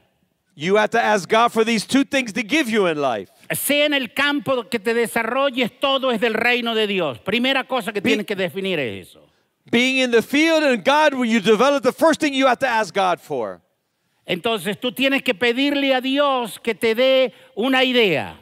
[0.53, 3.31] You have to ask God for these two things to give you in life.
[3.53, 7.19] Sea en el campo que te desarrolles, todo es del reino de Dios.
[7.19, 9.30] Primera cosa que tienes que definir es eso.
[9.71, 12.67] Being in the field and God, when you develop, the first thing you have to
[12.67, 13.61] ask God for.
[14.27, 18.37] Entonces tú tienes que pedirle a Dios que te dé una idea.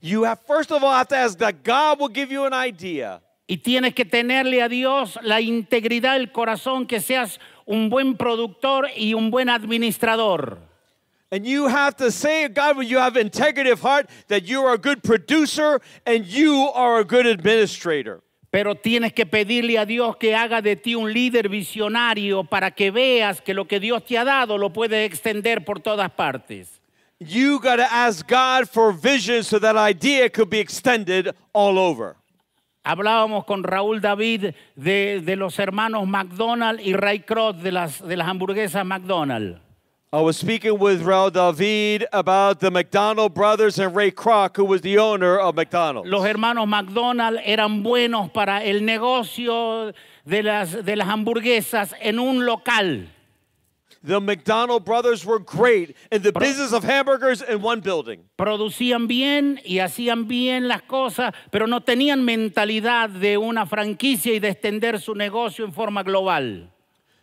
[0.00, 3.20] You have first of all have to ask that God will give you an idea.
[3.46, 8.88] Y tienes que tenerle a Dios la integridad del corazón, que seas un buen productor
[8.96, 10.58] y un buen administrador.
[11.30, 14.74] And you have to say, God, when you have integrity of heart, that you are
[14.74, 18.22] a good producer and you are a good administrator.
[18.58, 22.90] Pero tienes que pedirle a Dios que haga de ti un líder visionario para que
[22.90, 26.80] veas que lo que Dios te ha dado lo puedes extender por todas partes.
[27.20, 32.16] You got to ask God for vision so that idea could be extended all over.
[32.82, 38.16] Hablábamos con Raúl David de, de los hermanos McDonald y Ray Kroc de las, de
[38.16, 39.67] las hamburguesas McDonald.
[40.10, 44.80] I was speaking with Raul David about the McDonald brothers and Ray Kroc, who was
[44.80, 46.08] the owner of McDonald's.
[46.08, 49.92] Los hermanos McDonald eran buenos para el negocio
[50.24, 53.06] de las, de las hamburguesas en un local.
[54.02, 58.20] The McDonald brothers were great in the business of hamburgers in one building.
[58.38, 64.38] Producían bien y hacían bien las cosas, pero no tenían mentalidad de una franquicia y
[64.38, 66.72] de extender su negocio en forma global.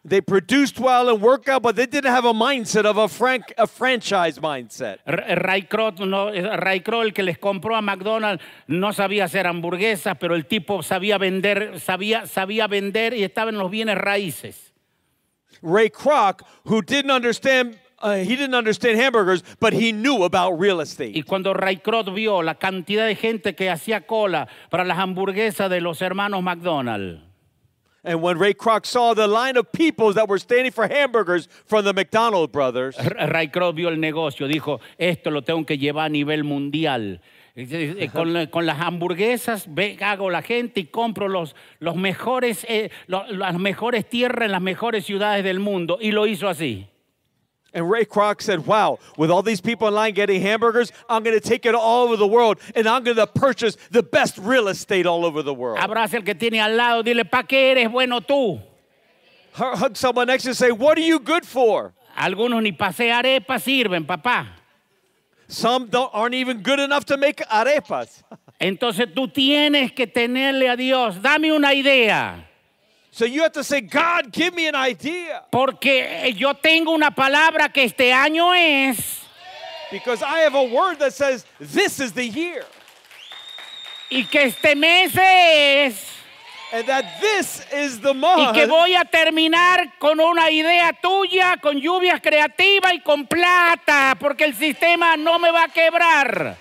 [0.08, 3.52] They produced well and worked out, but they didn't have a mindset of a, frank,
[3.58, 5.00] a franchise mindset.
[5.08, 9.48] R- Ray Kroc, no, Ray Kroc, el que les compró a McDonald's, no sabía hacer
[9.48, 14.74] hamburguesas, pero el tipo sabía vender, sabía, sabía vender y estaba en los bienes raíces.
[15.64, 20.78] Ray Kroc, who didn't understand, uh, he didn't understand hamburgers, but he knew about real
[20.78, 21.24] Y estate.
[21.26, 25.82] cuando Ray Kroc vio la cantidad de gente que hacía cola para las hamburguesas de
[25.82, 27.24] los hermanos McDonald's,
[28.06, 31.84] And when Ray Kroc saw the line of people that were standing for hamburgers from
[31.86, 36.10] the McDonald brothers, Ray Kroc vio el negocio, dijo, esto lo tengo que llevar a
[36.10, 37.20] nivel mundial.
[38.12, 43.58] Con, con las hamburguesas ve- hago la gente y compro los, los mejores, eh, las
[43.58, 45.98] mejores tierras en las mejores ciudades del mundo.
[46.02, 46.88] Y lo hizo así.
[47.76, 51.40] And Ray Kroc said, Wow, with all these people in line getting hamburgers, I'm going
[51.40, 54.70] to take it all over the world and I'm going to purchase the best real
[54.70, 55.78] estate all over the world.
[55.78, 58.62] Abraza al que tiene al lado, dile, ¿para qué eres bueno tú?
[59.54, 61.94] Hug someone next to you and say, What are you good for?
[62.18, 64.48] Algunos ni pasé arepas sirven, papá.
[65.48, 68.24] Some don't, aren't even good enough to make arepas.
[68.60, 72.48] Entonces tú tienes que tenerle a Dios, dame una idea.
[73.16, 75.42] So you have to say, God, give me an idea.
[75.50, 79.22] Porque yo tengo una palabra que este año es,
[79.90, 82.66] Because I have a word that says, This is the year.
[84.12, 85.96] y que este mes es,
[86.74, 88.54] And that this is the y month.
[88.54, 94.44] que voy a terminar con una idea tuya, con lluvias creativas y con plata, porque
[94.44, 96.58] el sistema no me va a quebrar.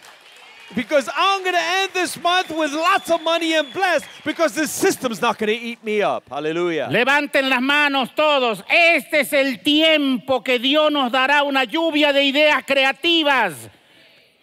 [0.75, 4.67] Because I'm going to end this month with lots of money and blessed because the
[4.67, 6.25] system's not going to eat me up.
[6.29, 6.89] Hallelujah.
[6.91, 8.63] Levanten las manos todos.
[8.69, 13.55] Este es el tiempo que Dios nos dará una lluvia de ideas creativas.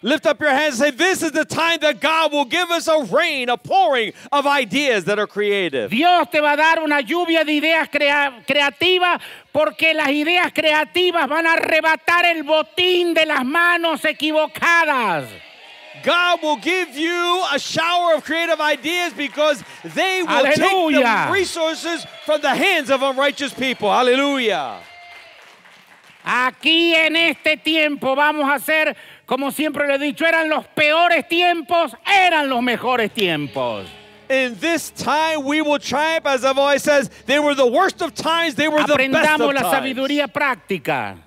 [0.04, 2.88] Lift up your hands and say, This is the time that God will give us
[2.88, 5.90] a rain, a pouring of ideas that are creative.
[5.90, 9.20] Dios te va a dar una lluvia de ideas crea- creativas
[9.52, 15.26] porque las ideas creativas van a arrebatar el botín de las manos equivocadas.
[16.02, 19.62] God will give you a shower of creative ideas because
[19.94, 21.26] they will take Hallelujah.
[21.26, 23.90] the resources from the hands of unrighteous people.
[23.90, 24.80] Hallelujah.
[26.24, 28.94] Aquí en este tiempo vamos a hacer,
[29.26, 33.86] como siempre le he dicho, eran los peores tiempos, eran los mejores tiempos.
[34.30, 38.14] In this time, we will triumph, as I've always says, they were the worst of
[38.14, 39.96] times, they were the best Aprendamos of la times.
[39.96, 41.18] sabiduría práctica.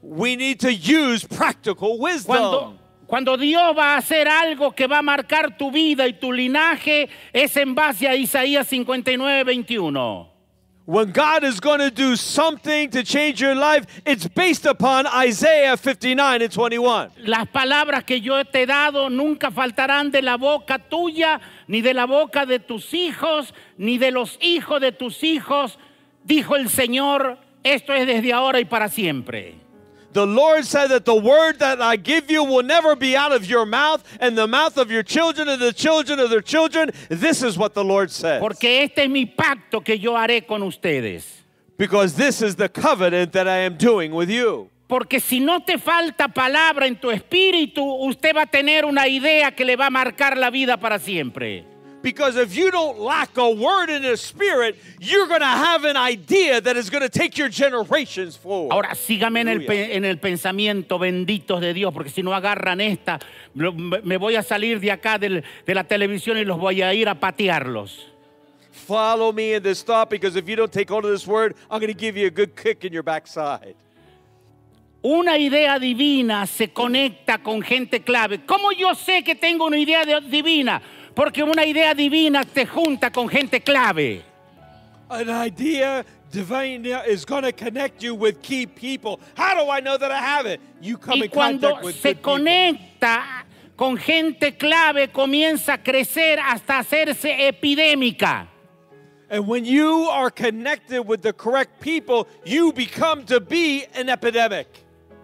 [0.00, 2.36] We need to use practical wisdom.
[2.36, 6.32] Cuando, cuando Dios va a hacer algo que va a marcar tu vida y tu
[6.32, 10.36] linaje, es en base a Isaías 59, 21.
[10.86, 15.76] When God is going to do something to change your life, it's based upon Isaiah
[15.76, 17.10] 59 and 21.
[17.24, 21.92] Las palabras que yo te he dado nunca faltarán de la boca tuya, ni de
[21.92, 25.76] la boca de tus hijos, ni de los hijos de tus hijos,
[26.22, 27.38] dijo el Señor.
[27.64, 29.65] Esto es desde ahora y para siempre.
[30.16, 33.44] The Lord said that the word that I give you will never be out of
[33.44, 36.90] your mouth and the mouth of your children and the children of their children.
[37.10, 38.40] This is what the Lord says.
[38.40, 41.26] Porque este es mi pacto que yo haré con ustedes.
[41.76, 44.70] Because this is the covenant that I am doing with you.
[44.88, 49.50] Porque si no te falta palabra en tu espíritu, usted va a tener una idea
[49.50, 51.66] que le va a marcar la vida para siempre.
[52.06, 55.96] Because if you don't lack a word in the spirit, you're going to have an
[55.96, 58.70] idea that is going to take your generations forward.
[58.72, 63.18] Ahora sígame en el, en el pensamiento benditos de Dios, porque si no agarran esta,
[63.54, 67.08] me voy a salir de acá del- de la televisión y los voy a ir
[67.08, 68.06] a patearlos.
[68.70, 71.80] Follow me in this thought because if you don't take hold of this word, I'm
[71.80, 73.74] going to give you a good kick in your backside.
[75.02, 78.46] Una idea divina se conecta con gente clave.
[78.46, 80.80] ¿Cómo yo sé que tengo una idea de- divina?
[81.16, 84.22] Porque una idea divina te junta con gente clave.
[85.08, 89.18] An idea divine is going to connect you with key people.
[89.34, 90.60] How do I know that I have it?
[90.82, 92.32] You come Y in contact cuando with se good people.
[92.32, 93.46] conecta
[93.76, 98.48] con gente clave, comienza a crecer hasta hacerse epidémica.
[99.30, 104.66] And when you are connected with the correct people, you become to be an epidemic.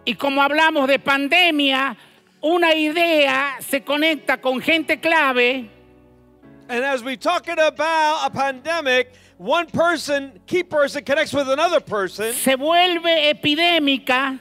[0.06, 1.98] Y como hablamos de pandemia,
[2.40, 5.68] una idea se conecta con gente clave
[6.72, 12.32] And as we're talking about a pandemic, one person, key person, connects with another person,
[12.32, 14.38] se vuelve epidémica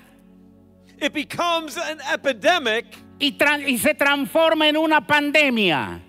[0.98, 2.86] it becomes an epidemic
[3.20, 3.36] y,
[3.68, 6.00] y se transforma en una pandemia.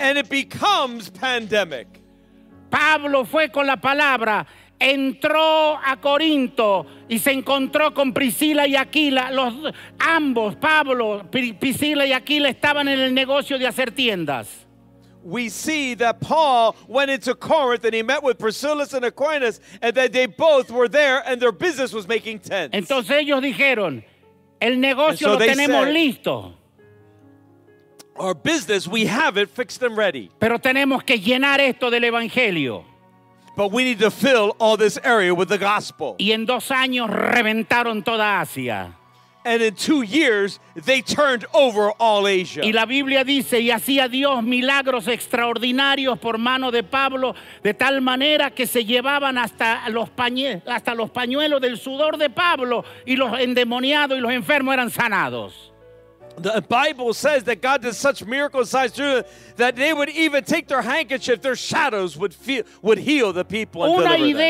[0.00, 1.86] and it becomes pandemic.
[2.70, 4.44] Pablo fue con la palabra,
[4.78, 9.30] entró a Corinto y se encontró con Priscila y Aquila.
[9.30, 9.54] Los
[9.98, 14.63] ambos, Pablo, Pri- Priscila y Aquila estaban en el negocio de hacer tiendas.
[15.24, 19.94] We see that Paul went into Corinth and he met with Priscilla and Aquinas, and
[19.96, 22.76] that they both were there and their business was making tents.
[22.76, 24.04] Entonces ellos dijeron,
[24.60, 26.52] el negocio And so lo tenemos said- listo,
[28.16, 32.84] Our business, we have it fixed and ready, pero tenemos que llenar esto del evangelio.
[33.56, 36.16] but we need to fill all this area with the gospel.
[36.20, 38.94] Y en dos años reventaron toda Asia.
[39.46, 42.62] And in two years, they turned over all Asia.
[42.64, 48.00] Y la Biblia dice, y hacía Dios milagros extraordinarios por mano de Pablo, de tal
[48.00, 53.16] manera que se llevaban hasta los, pañe- hasta los pañuelos del sudor de Pablo y
[53.16, 55.72] los endemoniados y los enfermos eran sanados.
[56.36, 59.22] The Bible says that God did such miracle signs through
[59.56, 63.82] that they would even take their handkerchief, their shadows would feel, would heal the people
[63.84, 64.44] Una deliver them.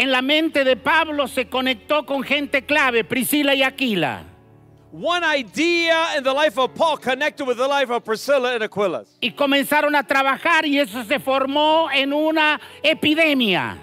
[0.00, 4.24] En la mente de Pablo se conectó con gente clave, Priscila y Aquila.
[4.92, 9.04] One idea in the life of Paul connected with the life of Priscilla and Aquila.
[9.20, 13.76] Y comenzaron a trabajar y eso se formó en una epidemia.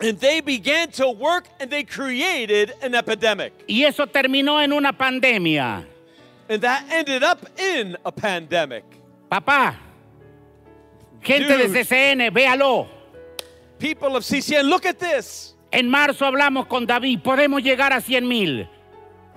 [0.00, 3.52] And they began to work and they created an epidemic.
[3.68, 5.86] Y eso terminó en una pandemia.
[6.48, 8.82] And that ended up in a pandemic.
[9.30, 9.76] Papá,
[11.22, 11.84] gente de Dude.
[11.84, 12.95] CCN, véalo.
[13.78, 15.54] People of CCN, look at this.
[15.72, 18.68] En marzo hablamos con David, podemos llegar a 100 mil.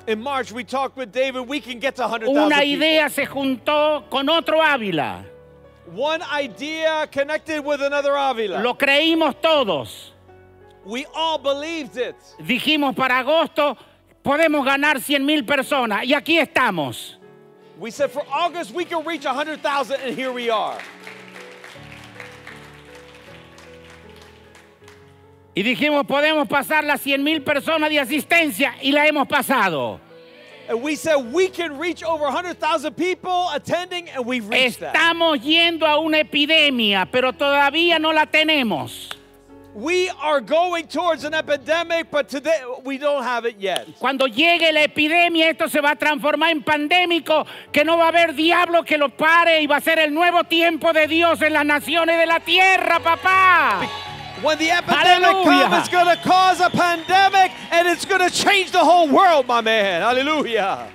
[0.08, 2.64] In March, we talked with David, we can get to 100,000 Una people.
[2.64, 5.24] idea se juntó con otro Ávila.
[5.94, 8.62] One idea connected with another Avila.
[8.62, 10.14] Lo creímos todos.
[10.86, 12.16] we all believed it.
[12.40, 13.76] Dijimos para agosto
[14.24, 17.18] podemos ganar 100 mil personas y aquí estamos.
[17.78, 20.78] We said for August we can reach 100,000 and here we are.
[25.60, 30.00] Y dijimos podemos pasar las 100 mil personas de asistencia y la hemos pasado.
[30.70, 34.96] And we said we can reach over 100,000 people attending and we've reached that.
[34.96, 39.10] Estamos yendo a una epidemia, pero todavía no la tenemos.
[39.76, 43.86] We are going towards an epidemic, but today we don't have it yet.
[44.00, 48.08] Cuando llegue la epidemia, esto se va a transformar en pandémico, que no va a
[48.08, 51.52] haber diablo que lo pare y va a ser el nuevo tiempo de Dios en
[51.52, 54.09] las naciones de la tierra, papá.
[54.42, 58.72] When the epidemic comes, it's going to cause a pandemic and it's going to change
[58.72, 60.02] the whole world, my man.
[60.02, 60.90] Hallelujah.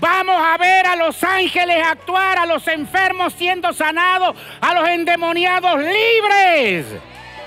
[0.00, 5.76] Vamos a ver a los ángeles actuar, a los enfermos siendo sanados, a los endemoniados
[5.78, 7.00] libres.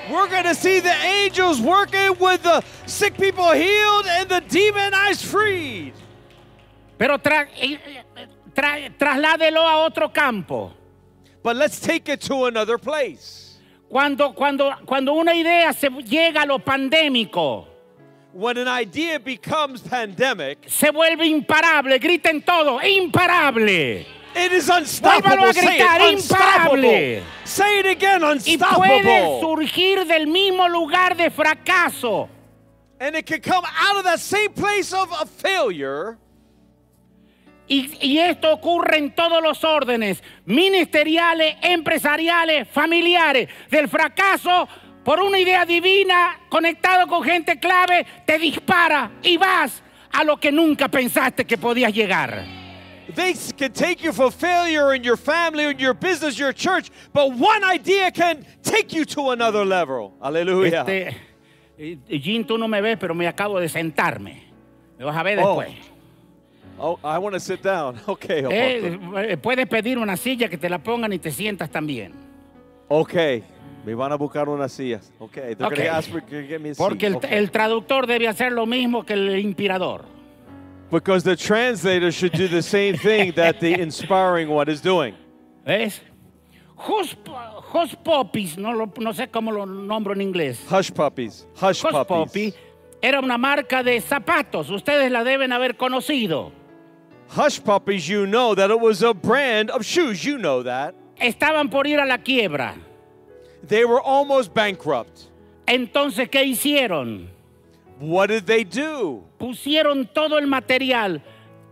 [0.10, 5.24] We're going to see the angels working with the sick people healed and the demonized
[5.24, 5.94] freed.
[6.98, 7.78] Pero tra- eh,
[8.18, 10.74] eh, tra- trasládelo a otro campo.
[11.44, 13.58] But let's take it to another place.
[13.90, 17.66] Cuando, cuando, cuando una idea se llega a lo pandémico,
[18.34, 22.00] When an idea becomes pandemic, se vuelve imparable.
[22.00, 24.06] Griten todo, imparable.
[24.34, 25.50] it is unstoppable.
[25.50, 26.78] a Say it, unstoppable.
[26.86, 27.24] imparable.
[27.44, 29.42] Say it again, Y puede unstoppable.
[29.42, 32.30] surgir del mismo lugar de fracaso.
[33.02, 36.18] And it can come out of that same place of, of failure.
[37.72, 43.48] Y, y esto ocurre en todos los órdenes, ministeriales, empresariales, familiares.
[43.70, 44.68] Del fracaso
[45.06, 50.52] por una idea divina, conectado con gente clave, te dispara y vas a lo que
[50.52, 52.44] nunca pensaste que podías llegar.
[53.16, 57.32] They can take you for failure in your family, in your business, your church, but
[57.32, 60.18] one idea can take you to another level.
[60.22, 60.82] Hallelujah.
[60.82, 61.18] Este,
[61.78, 64.44] eh, Jim, tú no me ves, pero me acabo de sentarme.
[65.00, 65.91] Me vas a ver Oh, después.
[66.84, 68.00] Oh, I want to sit down.
[68.08, 68.44] Okay.
[68.50, 72.14] Eh, eh, puedes pedir una silla que te la pongan y te sientas también.
[72.88, 73.44] Okay.
[73.86, 75.12] Me van a buscar unas sillas.
[75.20, 75.56] Okay.
[75.56, 75.88] They're Okay.
[75.88, 76.78] ask to get me a seat.
[76.78, 77.38] Porque el, Okay.
[77.38, 80.06] el traductor debe hacer lo mismo que el inspirador.
[80.92, 85.16] Because the translator should do the same thing that the inspiring one is doing.
[85.66, 86.02] ¿Ves?
[86.76, 87.16] Hush,
[87.74, 90.60] Hush Puppies, no, lo- no sé cómo lo nombro en inglés.
[90.70, 91.48] Hush puppies.
[91.56, 92.08] Hush, Hush puppies.
[92.08, 92.54] Puppy
[93.02, 94.70] era una marca de zapatos.
[94.70, 96.52] Ustedes la deben haber conocido.
[97.32, 100.26] Hush puppies, you know that it was a brand of shoes.
[100.26, 100.94] You know that.
[101.18, 102.76] Estaban por ir a la quiebra.
[103.64, 105.30] They were almost bankrupt.
[105.66, 107.30] Entonces, ¿qué hicieron?
[108.02, 109.24] What did they do?
[109.40, 111.22] Pusieron todo el material,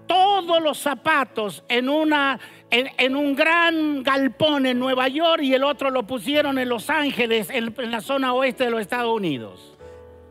[0.08, 2.40] todos los zapatos en, una,
[2.72, 6.90] en, en un gran galpón en Nueva York y el otro lo pusieron en Los
[6.90, 9.76] Ángeles, en, en la zona oeste de los Estados Unidos.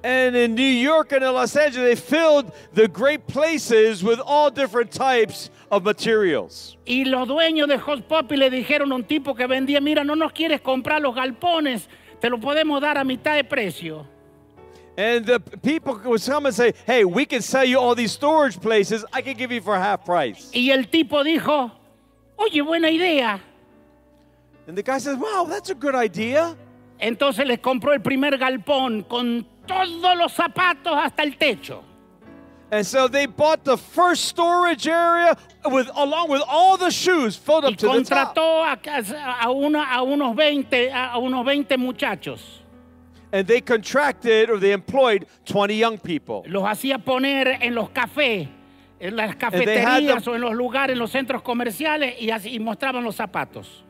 [0.05, 4.51] And in New York and in Los Angeles, they filled the great places with all
[4.51, 6.77] different types of materials.
[6.87, 10.15] Y los dueños de Hot Pop le dijeron a un tipo que vendía, mira, no
[10.15, 11.89] nos quieres comprar los galpones,
[12.21, 14.07] te lo podemos dar a mitad de precio.
[14.97, 18.61] And the people would come and say, hey, we can sell you all these storage
[18.61, 19.05] places.
[19.13, 20.51] I can give you for half price.
[20.53, 21.71] Y el tipo dijo,
[22.37, 23.41] oye, buena idea.
[24.67, 26.57] And the guy says, wow, that's a good idea.
[27.01, 31.85] Entonces les compró el primer galpón con todos los zapatos hasta el techo.
[32.71, 35.35] And so they bought the first storage area
[35.71, 38.35] with along with all the shoes filled Y up to the top.
[38.35, 42.61] contrató a, a, una- a unos 20, a unos 20 muchachos.
[43.33, 46.43] And they contracted or they employed 20 young people.
[46.47, 48.49] Los hacía poner en los cafés,
[49.01, 52.59] en las cafeterías them- o en los lugares, en los centros comerciales y, así, y
[52.59, 53.83] mostraban los zapatos.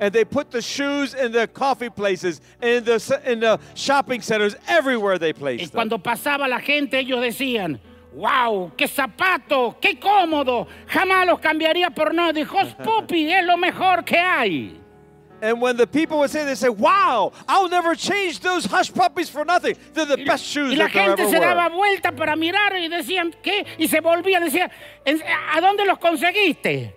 [0.00, 4.54] And they put the shoes in the coffee places, in the, in the shopping centers,
[4.68, 5.88] everywhere they Y placed them.
[5.88, 7.80] cuando pasaba la gente, ellos decían,
[8.14, 12.32] wow, qué zapato, qué cómodo, jamás los cambiaría por nada.
[12.32, 14.80] Dijo, Poppy, es lo mejor que hay.
[15.40, 19.28] And when the people would say, they say, wow, I'll never change those hush puppies
[19.30, 19.76] for nothing.
[19.94, 22.88] They're the best shoes Y la that gente ever se daba vuelta para mirar y
[22.88, 23.64] decían, ¿qué?
[23.78, 24.68] Y se volvían, decían,
[25.04, 25.22] "¿En-
[25.52, 26.96] ¿a dónde los conseguiste?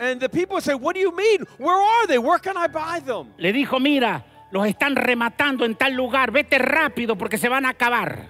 [0.00, 1.44] And the people say, what do you mean?
[1.58, 2.18] Where are they?
[2.18, 3.32] Where can I buy them?
[3.38, 7.70] Le dijo, mira, los están rematando en tal lugar, vete rápido porque se van a
[7.70, 8.28] acabar.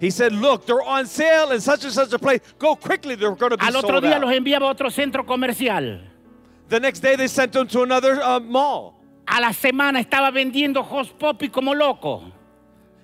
[0.00, 2.40] He said, look, they're on sale in such and such a place.
[2.58, 4.22] Go quickly, they're going to be Al otro sold día out.
[4.22, 6.00] los enviaba a otro centro comercial.
[6.68, 8.94] The next day they sent them to another uh, mall.
[9.28, 12.24] A la semana estaba vendiendo Hot Poppy como loco.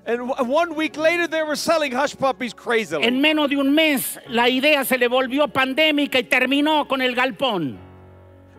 [0.08, 3.04] And one week later, they were selling hush puppies crazily.
[3.06, 7.14] En menos de un mes, la idea se le volvió pandémica y terminó con el
[7.14, 7.76] galpón.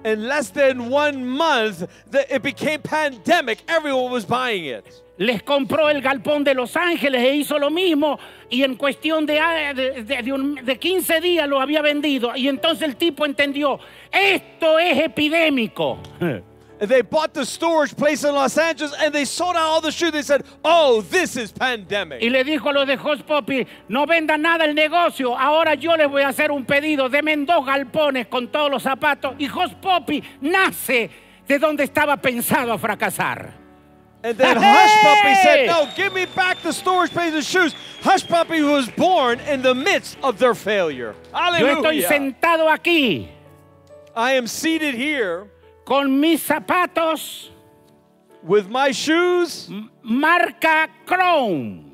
[0.06, 1.82] In less than one month,
[2.30, 3.64] it became pandemic.
[3.68, 4.86] Everyone was buying it.
[5.18, 8.18] Les compró el galpón de Los Ángeles e hizo lo mismo
[8.50, 9.42] y en cuestión de,
[9.76, 12.34] de, de- de un- de 15 días lo había vendido.
[12.36, 13.80] Y entonces el tipo entendió,
[14.12, 15.98] esto es epidémico.
[16.80, 20.12] They bought the storage place in Los Angeles and they sold out all the shoes.
[20.12, 22.22] They said, oh, this is pandemic.
[22.22, 25.96] Y le dijo a los de Hot Poppy, no vendan nada el negocio, ahora yo
[25.96, 29.36] les voy a hacer un pedido, denme dos galpones con todos los zapatos.
[29.40, 31.10] Y Hot Poppy nace
[31.46, 33.54] de donde estaba pensado a fracasar.
[34.24, 34.64] And then Hey!
[34.64, 37.74] Hush Puppy said, no, give me back the storage place of shoes.
[38.02, 41.14] Hush Puppy was born in the midst of their failure.
[41.34, 42.08] Yo estoy Hallelujah.
[42.08, 43.28] sentado aquí
[44.16, 45.48] I am seated here
[45.90, 47.50] con mis zapatos
[48.44, 49.68] with my shoes.
[50.04, 51.92] marca Chrome.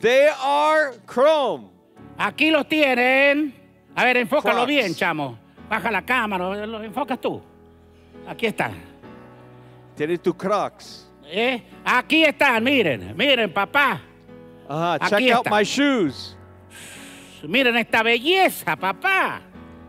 [0.00, 1.68] They are chrome.
[2.16, 3.52] Aquí los tienen.
[3.96, 4.68] A ver, enfócalo Crocs.
[4.68, 5.36] bien, chamo.
[5.68, 7.42] Baja la cámara, lo enfocas tú.
[8.26, 8.72] Aquí están.
[9.96, 11.10] Tienes tu Crocs.
[11.26, 11.60] ¿eh?
[11.84, 14.00] Aquí están, miren, miren, papá.
[14.68, 16.36] Aquí Check out my shoes.
[17.42, 19.40] Miren esta belleza, papá.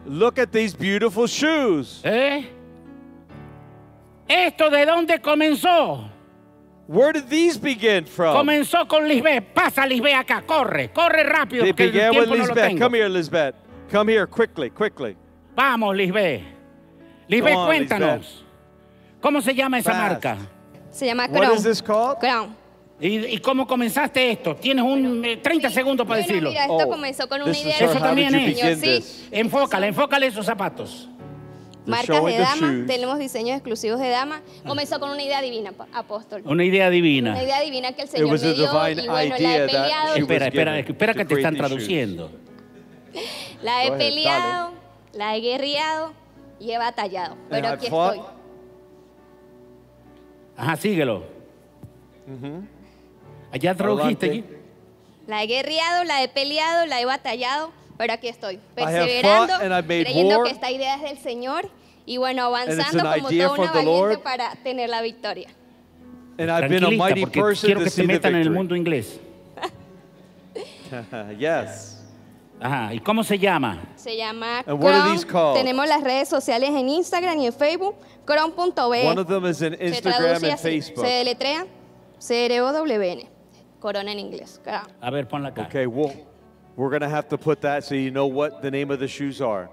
[0.05, 2.01] Look at these beautiful shoes.
[2.03, 2.49] ¿Eh?
[4.34, 6.09] ¿Esto de dónde comenzó?
[6.88, 8.36] Where did these begin from?
[8.36, 9.53] Comenzó con Lisbeth.
[9.53, 10.41] Pasa, Lisbeth, acá.
[10.45, 12.67] Corre, corre rápido, They porque el with tiempo no lo Lisbeth.
[12.67, 12.79] tengo.
[12.84, 13.55] Come here, Lisbeth.
[13.91, 15.15] Come here, quickly, quickly.
[15.55, 16.41] Vamos, Lisbeth.
[17.27, 18.43] Lisbeth, on, cuéntanos.
[19.21, 20.03] ¿Cómo se llama esa Fast.
[20.03, 20.38] marca?
[20.89, 21.55] Se llama What Crown.
[21.57, 22.17] is this called?
[22.19, 22.55] Crown.
[22.99, 24.55] ¿Y, y cómo comenzaste esto?
[24.55, 26.49] Tienes un eh, 30 segundos para Bueno, decirlo.
[26.49, 27.77] mira, esto Oh, comenzó con una idea.
[27.79, 28.79] Eso también es.
[28.79, 29.27] Sí.
[29.31, 31.09] Enfócale, enfócale esos zapatos.
[31.86, 34.41] Marcas de dama, tenemos diseños exclusivos de dama.
[34.65, 36.41] Comenzó con una idea divina, apóstol.
[36.45, 37.31] Una idea divina.
[37.31, 40.47] Una idea divina que el Señor me a dio y bueno, la he peleado, Espera,
[40.47, 42.31] espera, espera que te están traduciendo.
[43.61, 44.71] la he peleado,
[45.13, 46.13] la he guerreado
[46.59, 47.36] y he batallado.
[47.49, 48.21] Pero aquí estoy.
[50.55, 51.23] Ajá, síguelo.
[53.51, 54.25] Allá tradujiste.
[54.27, 54.59] Adelante.
[55.27, 57.71] La he guerreado, la he peleado, la he batallado,
[58.04, 59.54] pero aquí estoy, perseverando,
[59.88, 60.45] creyendo war.
[60.45, 61.70] que esta idea es del Señor
[62.06, 64.20] y bueno, avanzando an como toda una valiente Lord.
[64.20, 65.47] para tener la victoria.
[66.38, 68.41] And I've been a Tranquilita, mighty porque person quiero to que se the metan en
[68.41, 68.58] el victory.
[68.58, 69.22] mundo inglés.
[71.39, 72.04] yes.
[72.60, 73.82] Ajá, ¿y cómo se llama?
[73.95, 75.14] Se llama And what are Chrome.
[75.14, 75.56] these called?
[75.56, 77.95] Tenemos las redes sociales en Instagram y en Facebook.
[78.26, 79.06] Chrome.b.
[79.08, 80.62] One of them is in Se Instagram traduce and así.
[80.82, 81.06] Facebook.
[81.06, 81.66] Se deletrea
[82.20, 83.30] C-R-O-W-N.
[83.80, 84.60] Corona en inglés.
[84.62, 84.93] Chrome.
[84.99, 85.64] A ver, ponla acá.
[85.68, 86.12] Okay, well,
[86.76, 89.07] we're going to have to put that so you know what the name of the
[89.07, 89.69] shoes are.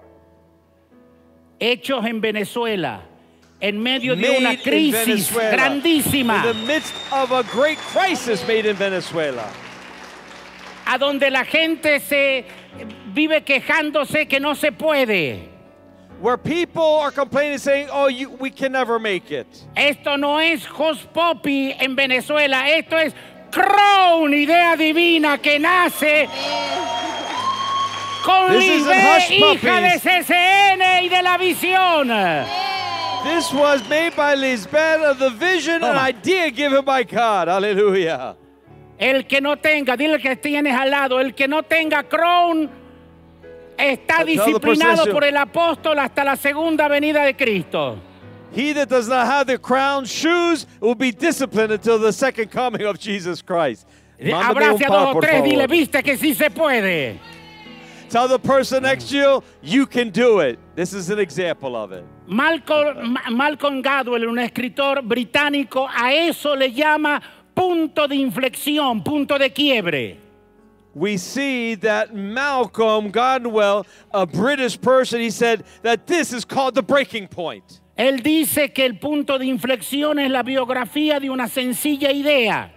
[1.60, 3.02] Hechos en Venezuela,
[3.60, 5.56] en medio de Made una in crisis Venezuela.
[5.56, 9.50] grandísima, In the midst of a great crisis made in Venezuela.
[10.86, 12.44] a donde la gente se
[13.14, 15.48] vive quejándose que no se puede.
[16.20, 19.46] Where people are complaining, saying, oh, you, we can never make it.
[19.74, 23.14] Esto no es Hot Poppy en Venezuela, esto es
[23.50, 26.28] Crown, idea divina que nace
[28.24, 29.98] con Lisbeth, hija de.
[29.98, 32.08] CCN y de la visión.
[33.24, 36.08] This was made by Lisbeth of the vision and Toma.
[36.08, 37.48] idea given by God.
[37.48, 38.36] Hallelujah.
[38.98, 42.70] El que no tenga, dile que tienes al lado, el que no tenga Crown
[43.76, 47.98] está disciplinado por el apóstol hasta la segunda venida de Cristo.
[48.52, 52.82] He that does not have the crown shoes will be disciplined until the second coming
[52.82, 53.86] of Jesus Christ.
[54.18, 57.18] Eh, Mándame Abrace a dos o tres, dile, viste que sí se puede.
[58.08, 60.58] Tell the person next to you, you can do it.
[60.74, 62.04] This is an example of it.
[62.26, 67.22] Malcolm, Malcolm Gladwell, un escritor británico, a eso le llama
[67.54, 70.16] punto de inflexión, punto de quiebre.
[70.92, 76.82] We see that Malcolm Godwell, a British person, he said that this is called the
[76.82, 77.79] breaking point.
[77.96, 82.72] Él dice que el punto de inflexión es la biografía de una sencilla idea.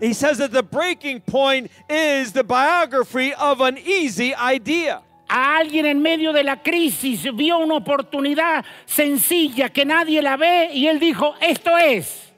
[0.00, 5.02] He says that the breaking point is the biography of an easy idea.
[5.28, 10.70] A alguien en medio de la crisis vio una oportunidad sencilla que nadie la ve
[10.72, 12.32] y él dijo, esto es.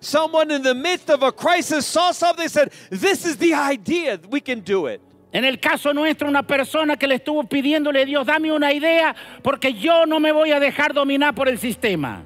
[0.00, 4.20] Someone in the midst of a crisis saw something and said, This is the idea,
[4.30, 5.00] we can do it.
[5.32, 9.14] En el caso nuestro, una persona que le estuvo pidiéndole a Dios, dame una idea,
[9.42, 12.24] porque yo no me voy a dejar dominar por el sistema.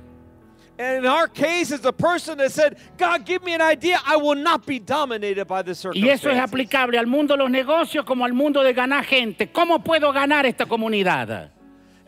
[0.78, 4.00] And in our case, it's a person that said, God, give me an idea.
[4.06, 6.42] I will not be dominated by the Y eso es circumstances.
[6.42, 9.50] aplicable al mundo de los negocios como al mundo de ganar gente.
[9.52, 11.50] ¿Cómo puedo ganar esta comunidad?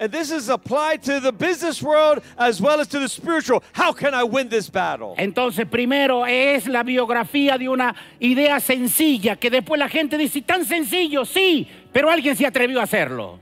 [0.05, 3.63] And this is applied to the business world as well as to the spiritual.
[3.73, 5.15] How can I win this battle?
[5.17, 10.67] Entonces, primero es la biografía de una idea sencilla, que después la gente dice, tan
[10.67, 13.41] sencillo, sí, pero alguien se atrevió a hacerlo.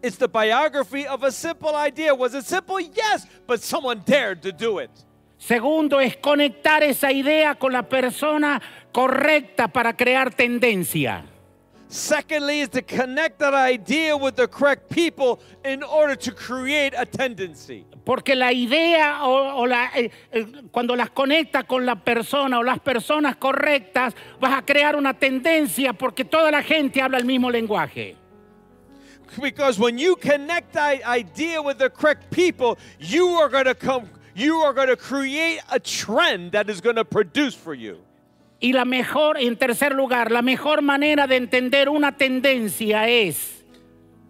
[0.00, 2.14] It's the biography of a simple idea.
[2.14, 2.78] Was it simple?
[2.78, 4.92] Yes, but someone dared to do it.
[5.38, 8.62] Segundo es conectar esa idea con la persona
[8.92, 11.24] correcta para crear tendencia.
[11.92, 17.04] Secondly, is to connect that idea with the correct people in order to create a
[17.04, 17.84] tendency.
[18.04, 22.62] Porque la idea o, o la, eh, eh, cuando las conectas con la persona o
[22.62, 27.50] las personas correctas, vas a crear una tendencia porque toda la gente habla el mismo
[27.50, 28.16] lenguaje.
[29.40, 34.08] Because when you connect that idea with the correct people, you are going to come,
[34.36, 37.98] you are going to create a trend that is going to produce for you.
[38.60, 43.64] Y la mejor, en tercer lugar, la mejor manera de entender una tendencia es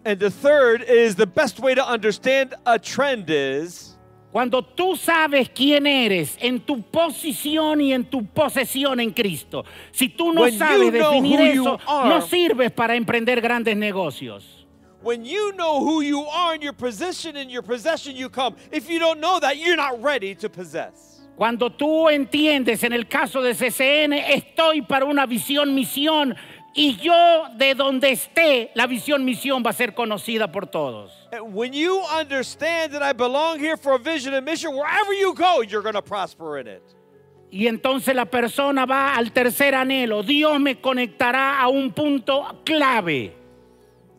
[0.05, 3.95] And the third is the best way to understand a trend is
[4.31, 9.65] cuando tú sabes quién eres en tu posición y en tu posesión en Cristo.
[9.91, 14.65] Si tú no When sabes definir eso, are- no sirves para emprender grandes negocios.
[15.03, 18.55] when you know who you are in your position in your possession you come.
[18.71, 21.10] If you don't know that, you're not ready to possess.
[21.41, 26.35] Cuando tú entiendes, en el caso de CCN, estoy para una visión misión
[26.75, 31.11] y yo de donde esté, la visión misión va a ser conocida por todos.
[31.41, 35.63] When you understand that I belong here for a vision and mission, wherever you go,
[35.63, 36.83] you're going to prosper in it.
[37.49, 40.21] Y entonces la persona va al tercer anhelo.
[40.21, 43.40] Dios me conectará a un punto clave.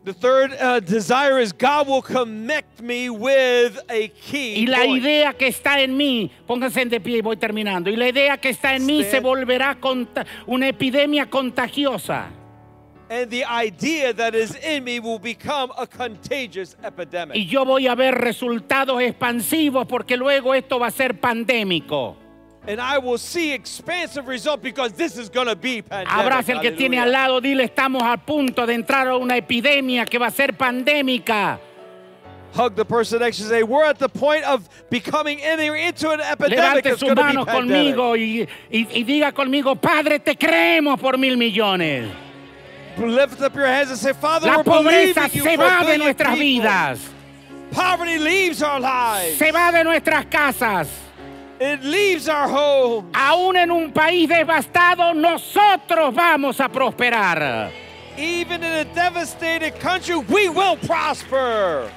[0.03, 4.65] The third uh, desire is God will connect me with a key.
[4.65, 5.01] Y la point.
[5.01, 7.89] idea que está en mí, pónganse de pie y voy terminando.
[7.89, 9.77] Y la idea que está en mí se volverá
[10.45, 12.29] una epidemia contagiosa.
[13.09, 17.37] And the idea that is in me will become a contagious epidemic.
[17.37, 22.17] Y yo voy a ver resultados expansivos porque luego esto va a ser pandémico.
[22.65, 26.07] And I will see expansive results because this is going to be pandemic.
[26.13, 30.05] Abraza el que tiene al lado, dile, estamos a punto de entrar a una epidemia
[30.05, 31.59] que va a ser pandémica.
[32.55, 36.21] Hug the person next to you say, We're at the point of becoming into an
[36.21, 36.85] epidemic.
[36.85, 42.09] Levante sus manos conmigo y, y- y diga conmigo, Padre, te creemos por mil millones.
[42.97, 46.61] Lift up your hands and say, Father, La pobreza se va de nuestras people.
[46.61, 46.99] vidas,
[47.71, 49.37] Poverty leaves our lives.
[49.37, 50.87] se va de nuestras casas.
[51.65, 53.09] It leaves our homes.
[53.13, 57.71] Aún en un país devastado, nosotros vamos a prosperar.
[58.17, 61.89] Even in a devastated country, we will prosper.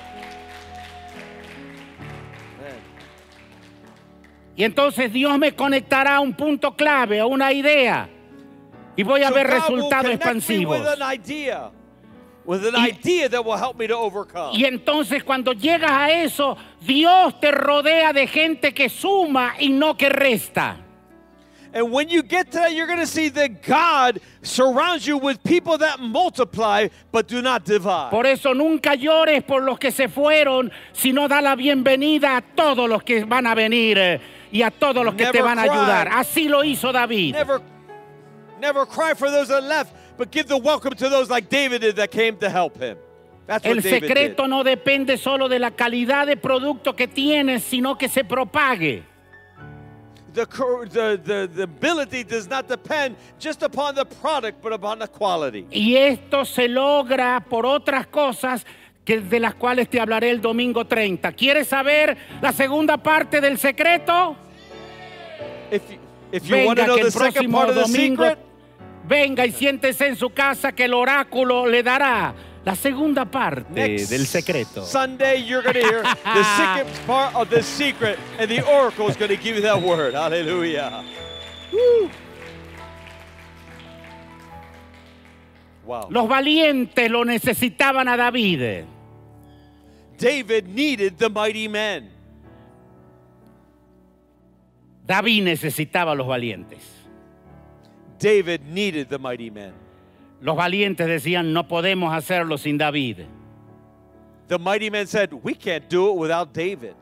[4.54, 8.08] Y entonces Dios me conectará a un punto clave, a una idea.
[8.94, 10.80] Y voy a So ver God resultados expansivos.
[12.46, 14.54] With an Y- idea that will help me to overcome.
[14.54, 19.94] Y entonces cuando llegas a eso, Dios te rodea de gente que suma y no
[19.96, 20.76] que resta.
[21.74, 25.42] And when you get to that, you're going to see that God surrounds you with
[25.44, 28.10] people that multiply but do not divide.
[28.10, 32.88] Por eso nunca llores por los que se fueron, sino da la bienvenida a todos
[32.88, 34.20] los que van a venir eh,
[34.50, 36.08] y a todos los que te van a ayudar.
[36.12, 37.34] Así lo hizo David.
[37.34, 37.60] Never,
[38.58, 41.96] never cry for those that left, but give the welcome to those like David did
[41.96, 42.96] that came to help him.
[43.46, 44.50] That's El what David secreto did.
[44.50, 49.04] no depende solo de la calidad de producto que tienes, sino que se propague.
[50.34, 55.08] The, the, the, the ability does not depend just upon the product, but upon the
[55.08, 55.66] quality.
[55.70, 58.66] Y esto se logra por otras cosas
[59.04, 61.32] que de las cuales te hablaré el domingo 30.
[61.32, 64.36] ¿Quieres saber la segunda parte del secreto?
[65.70, 65.98] If you,
[66.32, 68.38] if you want to Venga, know the el second part of the secret,
[69.06, 72.34] venga y siéntese en su casa que el oráculo le dará
[72.64, 74.84] la segunda parte next del secreto.
[74.84, 79.16] Sunday you're going to hear the second part of the secret, and the oracle is
[79.16, 80.14] going to give you that word.
[80.14, 81.04] Hallelujah.
[85.84, 86.08] Wow.
[86.10, 88.86] Los valientes lo necesitaban a David.
[90.18, 92.10] David needed the mighty men.
[95.06, 96.95] David necesitaba a los valientes.
[98.18, 99.72] David needed the mighty men.
[100.40, 103.26] Los valientes decían, no podemos hacerlo sin David.
[104.48, 106.94] The mighty men said, We can't do it without David.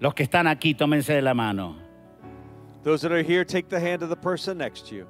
[0.00, 1.76] Los que están aquí, tómense de la mano.
[2.82, 5.06] Those that are here, take the hand of the person next to you.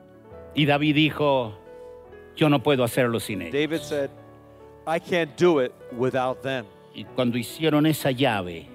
[0.54, 1.54] Y David dijo,
[2.36, 3.52] yo no puedo hacerlo sin ellos.
[3.52, 4.10] David said,
[4.86, 6.66] I can't do it without them.
[6.94, 8.66] Y cuando hicieron esa llave,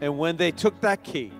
[0.00, 1.32] And when they took that key,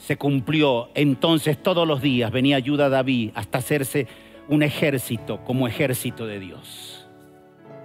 [0.00, 0.88] se cumplió.
[0.94, 4.06] Entonces todos los días venía ayuda a David hasta hacerse
[4.48, 6.94] un ejército como ejército de Dios.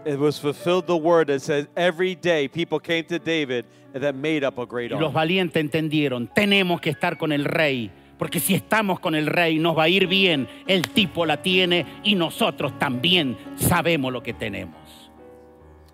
[0.05, 4.13] it was fulfilled the word that says every day people came to David and that
[4.13, 5.13] made up a great Y los army.
[5.13, 9.77] valientes entendieron, tenemos que estar con el rey, porque si estamos con el rey nos
[9.77, 10.47] va a ir bien.
[10.67, 14.75] El tipo la tiene y nosotros también sabemos lo que tenemos.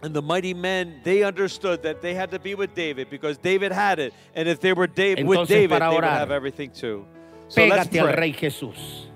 [0.01, 3.71] And the mighty men, they understood that they had to be with David because David
[3.71, 4.13] had it.
[4.33, 7.05] And if they were David, with David, para they would have everything too.
[7.49, 8.15] So let's Pégate al pray.
[8.15, 9.07] rey Jesús.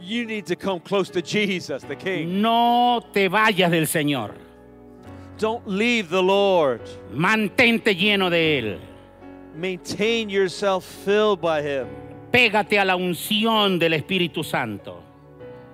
[0.00, 2.40] You need to come close to Jesus, the King.
[2.40, 4.34] No te vayas del Señor.
[5.36, 6.80] Don't leave the Lord.
[7.12, 8.78] Mantente lleno de Él.
[9.54, 11.88] Maintain yourself filled by Him.
[12.32, 15.02] Pégate a la unción del Espíritu Santo.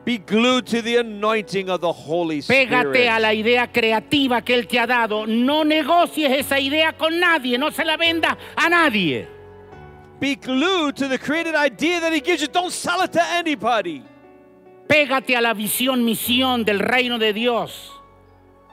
[0.04, 3.20] Be glued to the anointing of the Holy Pégate a Spirit.
[3.20, 5.26] la idea creativa que Él te ha dado.
[5.26, 7.56] No negocies esa idea con nadie.
[7.56, 9.28] No se la venda a nadie.
[10.18, 12.48] Be glued to the created idea that He gives you.
[12.48, 14.02] Don't sell it to anybody.
[14.88, 17.90] Pégate a la visión, misión del reino de Dios.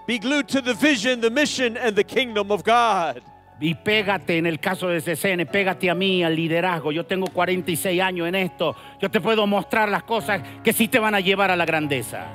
[0.08, 3.22] Be glued to the vision, the mission, and the kingdom of God.
[3.62, 6.92] Y pégate en el caso de CCN, pégate a mí, al liderazgo.
[6.92, 8.76] Yo tengo 46 años en esto.
[9.02, 12.28] Yo te puedo mostrar las cosas que sí te van a llevar a la grandeza.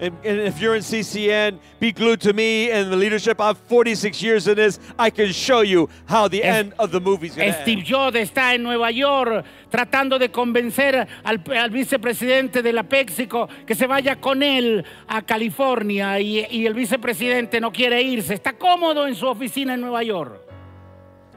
[0.00, 3.40] And, and if you're in CCN, be glued to me and the leadership.
[3.40, 4.80] I have 46 years in this.
[4.98, 7.86] I can show you how the Es- end of the movie's going to Steve end.
[7.86, 13.76] Jobs está en Nueva York tratando de convencer al, al vicepresidente de la PepsiCo que
[13.76, 18.34] se vaya con él a California y, y el vicepresidente no quiere irse.
[18.34, 20.43] Está cómodo en su oficina en Nueva York.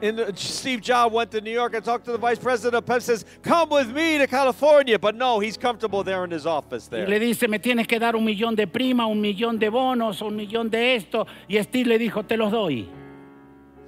[0.00, 2.84] And uh, Steve Jobs went to New York and talked to the vice president of
[2.84, 3.02] Pepsi.
[3.02, 7.04] Says, "Come with me to California." But no, he's comfortable there in his office there.
[7.04, 10.22] Y le dice, me tienes que dar un millón de prima, un millón de bonos,
[10.22, 11.26] un millón de esto.
[11.48, 12.88] Y Steve le dijo, te los doy.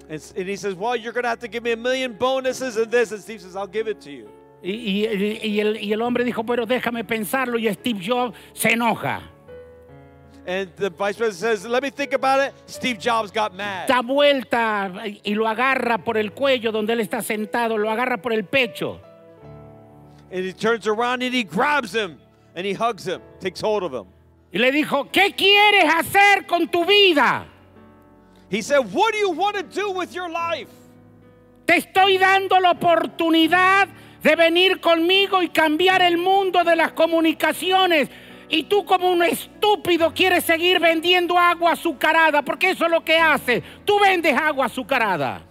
[0.08, 2.76] And, and he says, "Well, you're going to have to give me a million bonuses
[2.76, 4.28] and this." And Steve says, "I'll give it to you."
[4.62, 7.56] Y, y- y el, y el hombre dijo, pero déjame pensarlo.
[7.58, 9.22] Y Steve Jobs se enoja.
[10.50, 13.86] And the vice president says, "Let me think about it." Steve Jobs got mad.
[13.86, 14.90] Da vuelta
[15.24, 19.00] y lo agarra por el cuello donde él está sentado, lo agarra por el pecho.
[20.32, 22.18] And he turns around and he grabs him
[22.56, 24.06] and he hugs him, takes hold of him.
[24.52, 27.46] Y le dijo, ¿qué quieres hacer con tu vida?
[28.48, 30.68] He said, What do you want to do with your life?
[31.64, 33.88] Te estoy dando la oportunidad
[34.24, 38.08] de venir conmigo y cambiar el mundo de las comunicaciones.
[38.50, 43.16] Y tú como un estúpido quieres seguir vendiendo agua azucarada, porque eso es lo que
[43.16, 43.62] hace.
[43.84, 45.42] Tú vendes agua azucarada.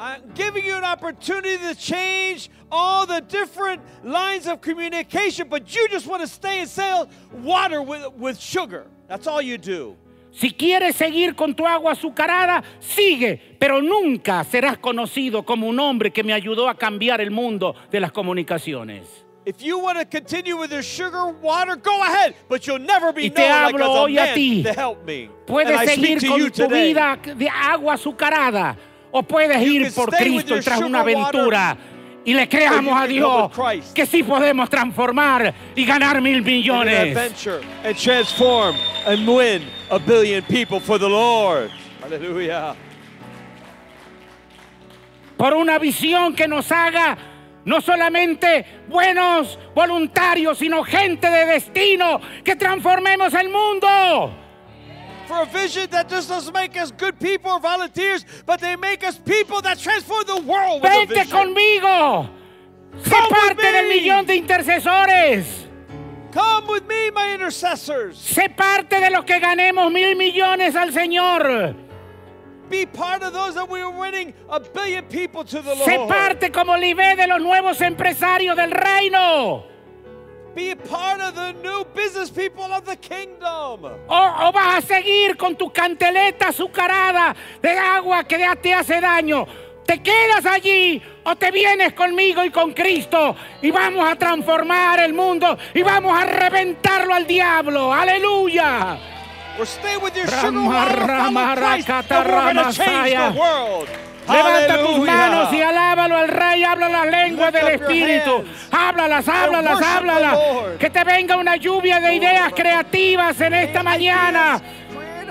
[0.00, 5.86] I'm giving you an opportunity to change all the different lines of communication, but you
[5.88, 7.06] just want to stay and sell
[7.44, 8.86] water with, with sugar.
[9.08, 9.96] That's all you do.
[10.32, 16.12] Si quieres seguir con tu agua azucarada, sigue, pero nunca serás conocido como un hombre
[16.12, 19.26] que me ayudó a cambiar el mundo de las comunicaciones.
[19.50, 23.24] If you want to continue with your sugar water, go ahead, but you'll never be
[23.24, 24.64] Y te hablo hoy a ti.
[25.44, 28.76] Puedes seguir con tu vida de agua azucarada
[29.10, 31.76] o puedes ir por Cristo y tras una aventura.
[32.24, 33.50] Y le creamos a Dios
[33.92, 37.18] que sí podemos transformar y ganar mil millones.
[45.36, 47.29] Por una visión que nos haga
[47.64, 54.34] no solamente buenos voluntarios, sino gente de destino, que transformemos el mundo.
[55.26, 59.04] For a vision that just doesn't make us good people or volunteers, but they make
[59.04, 62.28] us people that transform the world with Vente conmigo.
[63.04, 65.68] Sé Come parte del millón de intercesores.
[66.32, 68.16] Come with me, my intercessors.
[68.16, 71.89] Sé parte de los que ganemos mil millones al Señor.
[75.84, 76.08] Sé Lord.
[76.08, 79.64] parte como Livé de los nuevos empresarios del reino.
[80.54, 83.84] Be part of the new business people of the kingdom.
[84.08, 89.00] O, o vas a seguir con tu canteleta azucarada de agua que ya te hace
[89.00, 89.46] daño.
[89.86, 95.12] ¿Te quedas allí o te vienes conmigo y con Cristo y vamos a transformar el
[95.12, 97.92] mundo y vamos a reventarlo al diablo?
[97.92, 99.19] Aleluya.
[99.60, 103.88] Or stay with your sugar Rama, water, rama, rama, change the world.
[104.26, 108.42] Levanta tus manos y alábalo al Rey, habla las lenguas del Espíritu.
[108.72, 110.38] Háblalas, háblalas, háblalas.
[110.78, 114.62] Que te venga una lluvia de ideas creativas en esta mañana.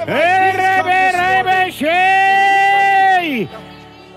[0.05, 1.79] Erebeshei.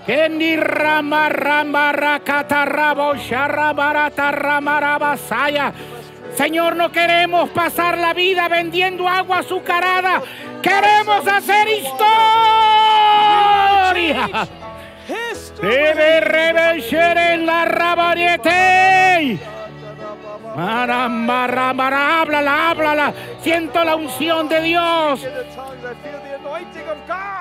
[0.05, 5.73] Kendi rama rama rakata rabo sharabarata ramarabasaya.
[6.35, 10.21] Señor, no queremos pasar la vida vendiendo agua azucarada.
[10.61, 11.89] Queremos hacer historia.
[15.61, 19.39] Debe revencer en la rabariete.
[20.55, 23.13] Marambarambara, háblala, háblala.
[23.41, 25.27] Siento la unción de Dios.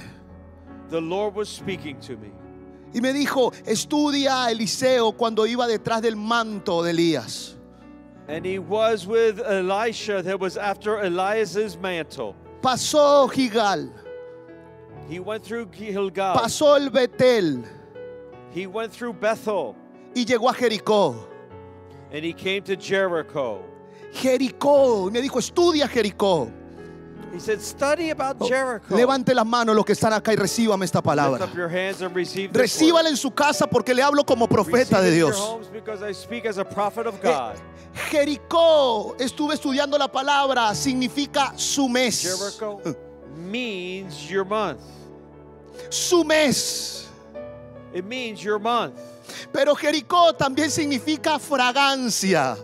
[0.90, 2.30] the Lord was speaking to me.
[2.92, 7.56] y me dijo, estudia a Eliseo cuando iba detrás del manto de Elías.
[8.28, 12.34] And he was with Elisha that was after Elias's mantle.
[12.62, 13.90] Pasó Gigal,
[15.08, 16.34] He went through Gilgal.
[16.36, 17.64] pasó el Betel
[18.54, 19.74] He went through Bethel.
[20.14, 21.16] y llegó a Jericó.
[22.12, 23.60] And he came to Jericho.
[24.12, 26.48] Jericó, y me dijo, estudia Jericó.
[27.34, 28.94] He said, Study about Jericho.
[28.94, 31.44] Levante las manos los que están acá y recíbame esta Lift palabra.
[31.44, 35.00] up your hands and receive this Recíbala en su casa porque le hablo como profeta
[35.00, 35.36] de Dios.
[37.24, 37.54] Eh.
[38.10, 42.22] Jericó, estuve estudiando la palabra, significa su mes.
[42.22, 42.80] Jericho
[43.36, 44.80] means your month.
[45.90, 47.08] Su mes.
[47.92, 48.94] It means your month.
[49.52, 52.56] Pero Jericó también significa fragancia.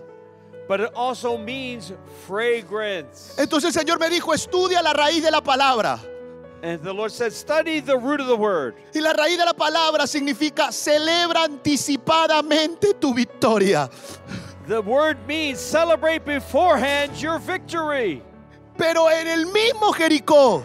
[0.70, 1.92] But it also means
[2.28, 3.34] fragrance.
[3.36, 5.98] Entonces el Señor me dijo, estudia la raíz de la palabra.
[6.62, 8.76] And the Lord said, Study the root of the word.
[8.94, 13.90] Y la raíz de la palabra significa celebra anticipadamente tu victoria.
[14.68, 18.22] The word means celebrate beforehand your victory.
[18.78, 20.62] Pero en el mismo Jericó,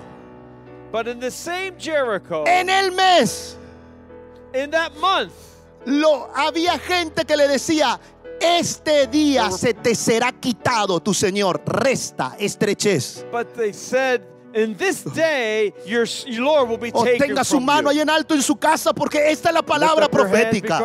[0.92, 3.58] But in the same Jericho, en el mes,
[4.54, 5.34] in that month,
[5.86, 8.00] lo, había gente que le decía,
[8.40, 13.26] este día se te será quitado tu Señor, resta, estrechez.
[13.32, 14.22] but they said,
[14.54, 16.06] In this day, your,
[16.40, 18.94] Lord will be O taken tenga su from mano ahí en alto en su casa
[18.94, 20.80] porque esta es la palabra profética.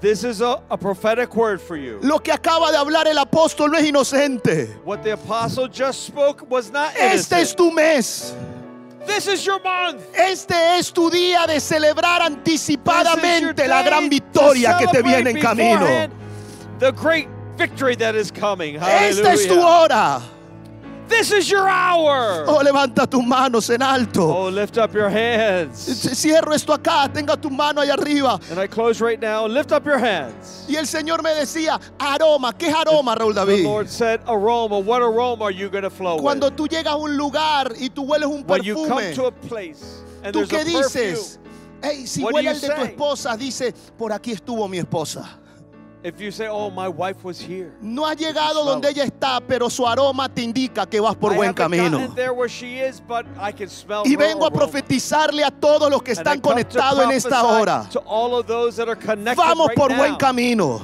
[0.00, 2.00] This is a, a prophetic word for you.
[2.02, 4.76] Lo que acaba de hablar el apóstol no es inocente.
[4.84, 7.56] What the apostle just spoke was not Este es innocent.
[7.56, 8.34] tu mes.
[9.06, 10.02] This is your month.
[10.14, 15.40] Este es tu día de celebrar anticipadamente la gran to victoria que te viene en
[15.40, 15.86] camino.
[16.78, 18.76] The great victory that is coming.
[18.76, 19.62] Esta es tu Hallelujah.
[19.62, 20.22] hora.
[21.08, 22.44] This is your hour.
[22.46, 24.30] Oh, levanta tus manos en alto.
[24.30, 25.78] Oh, lift up your hands.
[26.14, 28.38] Cierro esto acá, tenga tu mano ahí arriba.
[28.50, 29.46] And I close right now.
[29.46, 30.66] Lift up your hands.
[30.68, 33.64] Y el Señor me decía, aroma, ¿qué es aroma, Raúl The David?
[33.64, 34.78] Lord said, aroma.
[34.78, 36.56] What aroma are you going to flow Cuando with?
[36.56, 40.02] tú llegas a un lugar y tú hueles un When you come to a place
[40.22, 41.38] and ¿tú qué perfume, dices?
[41.82, 45.26] Ey, si huele el de tu esposa, dice, por aquí estuvo mi esposa.
[46.02, 47.72] If you say, oh, my wife was here.
[47.80, 51.36] No has llegado donde ella está, pero su aroma te indica que vas por I
[51.36, 51.98] buen camino.
[52.00, 53.02] is,
[54.04, 57.88] Y vengo a profetizarle a todos los que están conectados en esta hora.
[57.90, 59.98] To all of those that are connected Vamos right por now.
[59.98, 60.80] buen camino.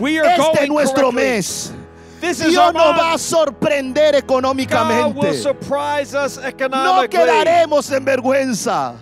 [0.00, 1.22] We are Este es nuestro correctly.
[1.22, 1.72] mes.
[2.20, 5.42] This is our Dios nos va a sorprender económicamente.
[6.70, 8.94] No quedaremos en vergüenza.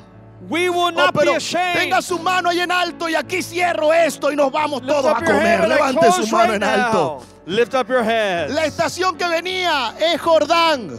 [0.52, 1.78] We will Oh, not be pero ashamed.
[1.80, 5.06] tenga su mano ahí en alto y aquí cierro esto y nos vamos Lift todos
[5.06, 5.68] a your comer.
[5.68, 7.22] Levante su mano right en alto.
[7.46, 8.52] Lift up your hands.
[8.54, 10.98] La estación que venía es Jordán.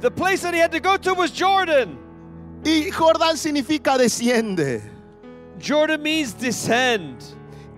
[0.00, 1.98] The place that he had to go to was Jordan.
[2.64, 4.82] Y Jordán significa desciende.
[5.60, 7.16] Jordan means descend.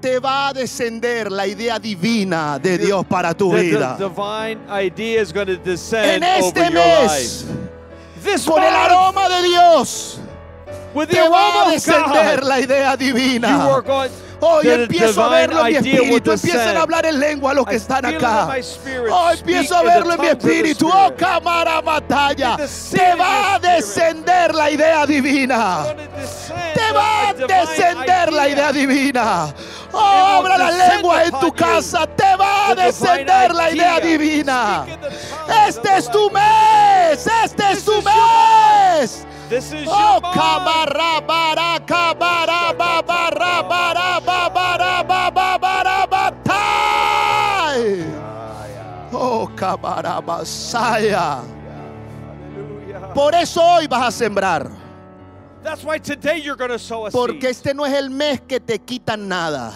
[0.02, 3.96] Te va a descender la idea divina de Dios para tu The, the vida.
[3.98, 7.58] divine idea is going to descend En este over your mes, life.
[8.22, 10.19] This con el month, aroma de Dios, the
[11.08, 13.68] te va a descender la idea divina.
[14.42, 16.32] Hoy a empiezo a verlo en mi espíritu.
[16.32, 18.48] Empiezan a hablar en lengua los que están acá.
[18.48, 20.88] Oh, Speak empiezo a verlo en mi espíritu.
[20.88, 22.56] Oh, cámara batalla.
[22.56, 25.84] Te va a descender la idea divina.
[26.74, 29.54] Te va a descender la idea divina.
[29.92, 32.06] Oh, abra la lengua en tu casa.
[32.06, 34.86] Te va a descender la idea divina.
[35.66, 37.26] Este es tu mes.
[37.44, 39.26] Este es tu mes.
[39.86, 43.30] Oh, cabara, bara, cabara, bara.
[49.12, 51.42] Oh, cabara, basaya.
[51.42, 53.12] Hallelujah.
[53.12, 54.70] Por eso hoy vas a sembrar.
[55.62, 57.50] That's why today you're going to sow a Porque seed.
[57.50, 59.72] este no es el mes que te quitan nada.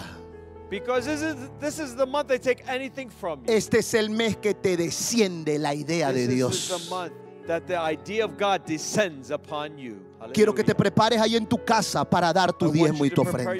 [0.69, 3.53] Because this is this is the month they take anything from you.
[3.53, 6.67] Este es el mes que te desciende la idea de This is Dios.
[6.69, 7.13] the month
[7.45, 10.01] that the idea of God descends upon you.
[10.33, 10.77] Quiero que te Hallelujah.
[10.77, 13.53] prepares ahí en tu casa para dar tu diezmo y tu ofrenda.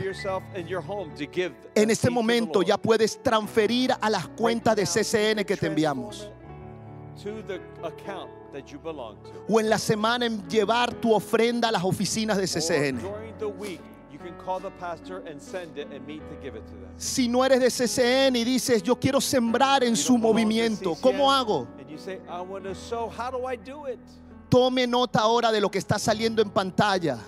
[0.55, 4.83] in your home to give En este momento ya puedes transferir a las cuentas de
[4.87, 6.27] CCN que te enviamos.
[7.23, 9.53] To the account that you belong to.
[9.53, 13.01] O en la semana en llevar tu ofrenda a las oficinas de CCN.
[13.01, 16.55] during the week, you can call the pastor and send it and meet to give
[16.55, 16.89] it to them.
[16.97, 21.67] Si no eres de CCN y dices, yo quiero sembrar en su movimiento, ¿cómo hago?
[21.77, 23.09] And you say, I want to sow.
[23.09, 23.99] How do I do it?
[24.49, 27.19] Tome nota ahora de lo que está saliendo en pantalla.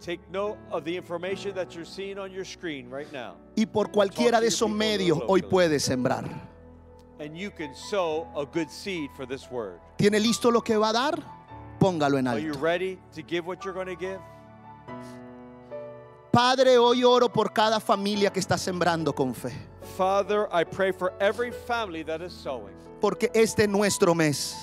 [0.00, 3.34] Take note of the information that you're seeing on your screen right now.
[3.56, 6.55] Y por cualquiera de esos medios hoy puedes sembrar.
[7.18, 9.80] And you can sow a good seed for this word.
[9.96, 11.22] ¿Tiene listo lo que va a dar?
[11.80, 12.60] Póngalo en Are you alto.
[12.60, 14.20] ready to give what you're going to give?
[16.30, 19.52] Padre, hoy oro por cada familia que está sembrando con fe.
[19.96, 24.54] Father, I pray for every family that is sowing Porque este es nuestro mes.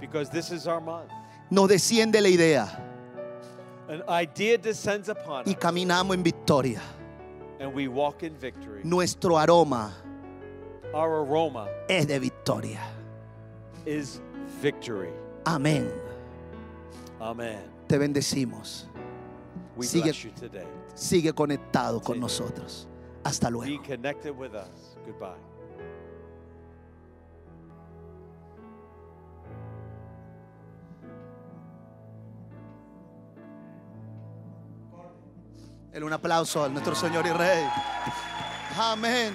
[0.00, 1.10] because this is our month.
[1.50, 2.68] Nos desciende la idea
[3.88, 6.80] An idea descends upon y caminamos en victoria.
[7.58, 8.82] and we walk in victory.
[8.84, 9.92] Nuestro aroma
[10.94, 12.80] Our aroma es de victoria.
[13.86, 14.20] is
[14.60, 15.10] victory.
[15.46, 15.90] Amén.
[17.20, 17.58] Amen.
[17.88, 18.86] Te bendecimos.
[19.76, 20.66] We Sigue- bless you today.
[20.94, 22.86] Sigue conectado con nosotros.
[23.24, 23.82] Hasta Be luego.
[23.82, 24.96] connected with us.
[25.06, 25.38] Goodbye.
[35.92, 37.64] Dele un aplauso a nuestro Señor y Rey.
[38.78, 39.34] Amén.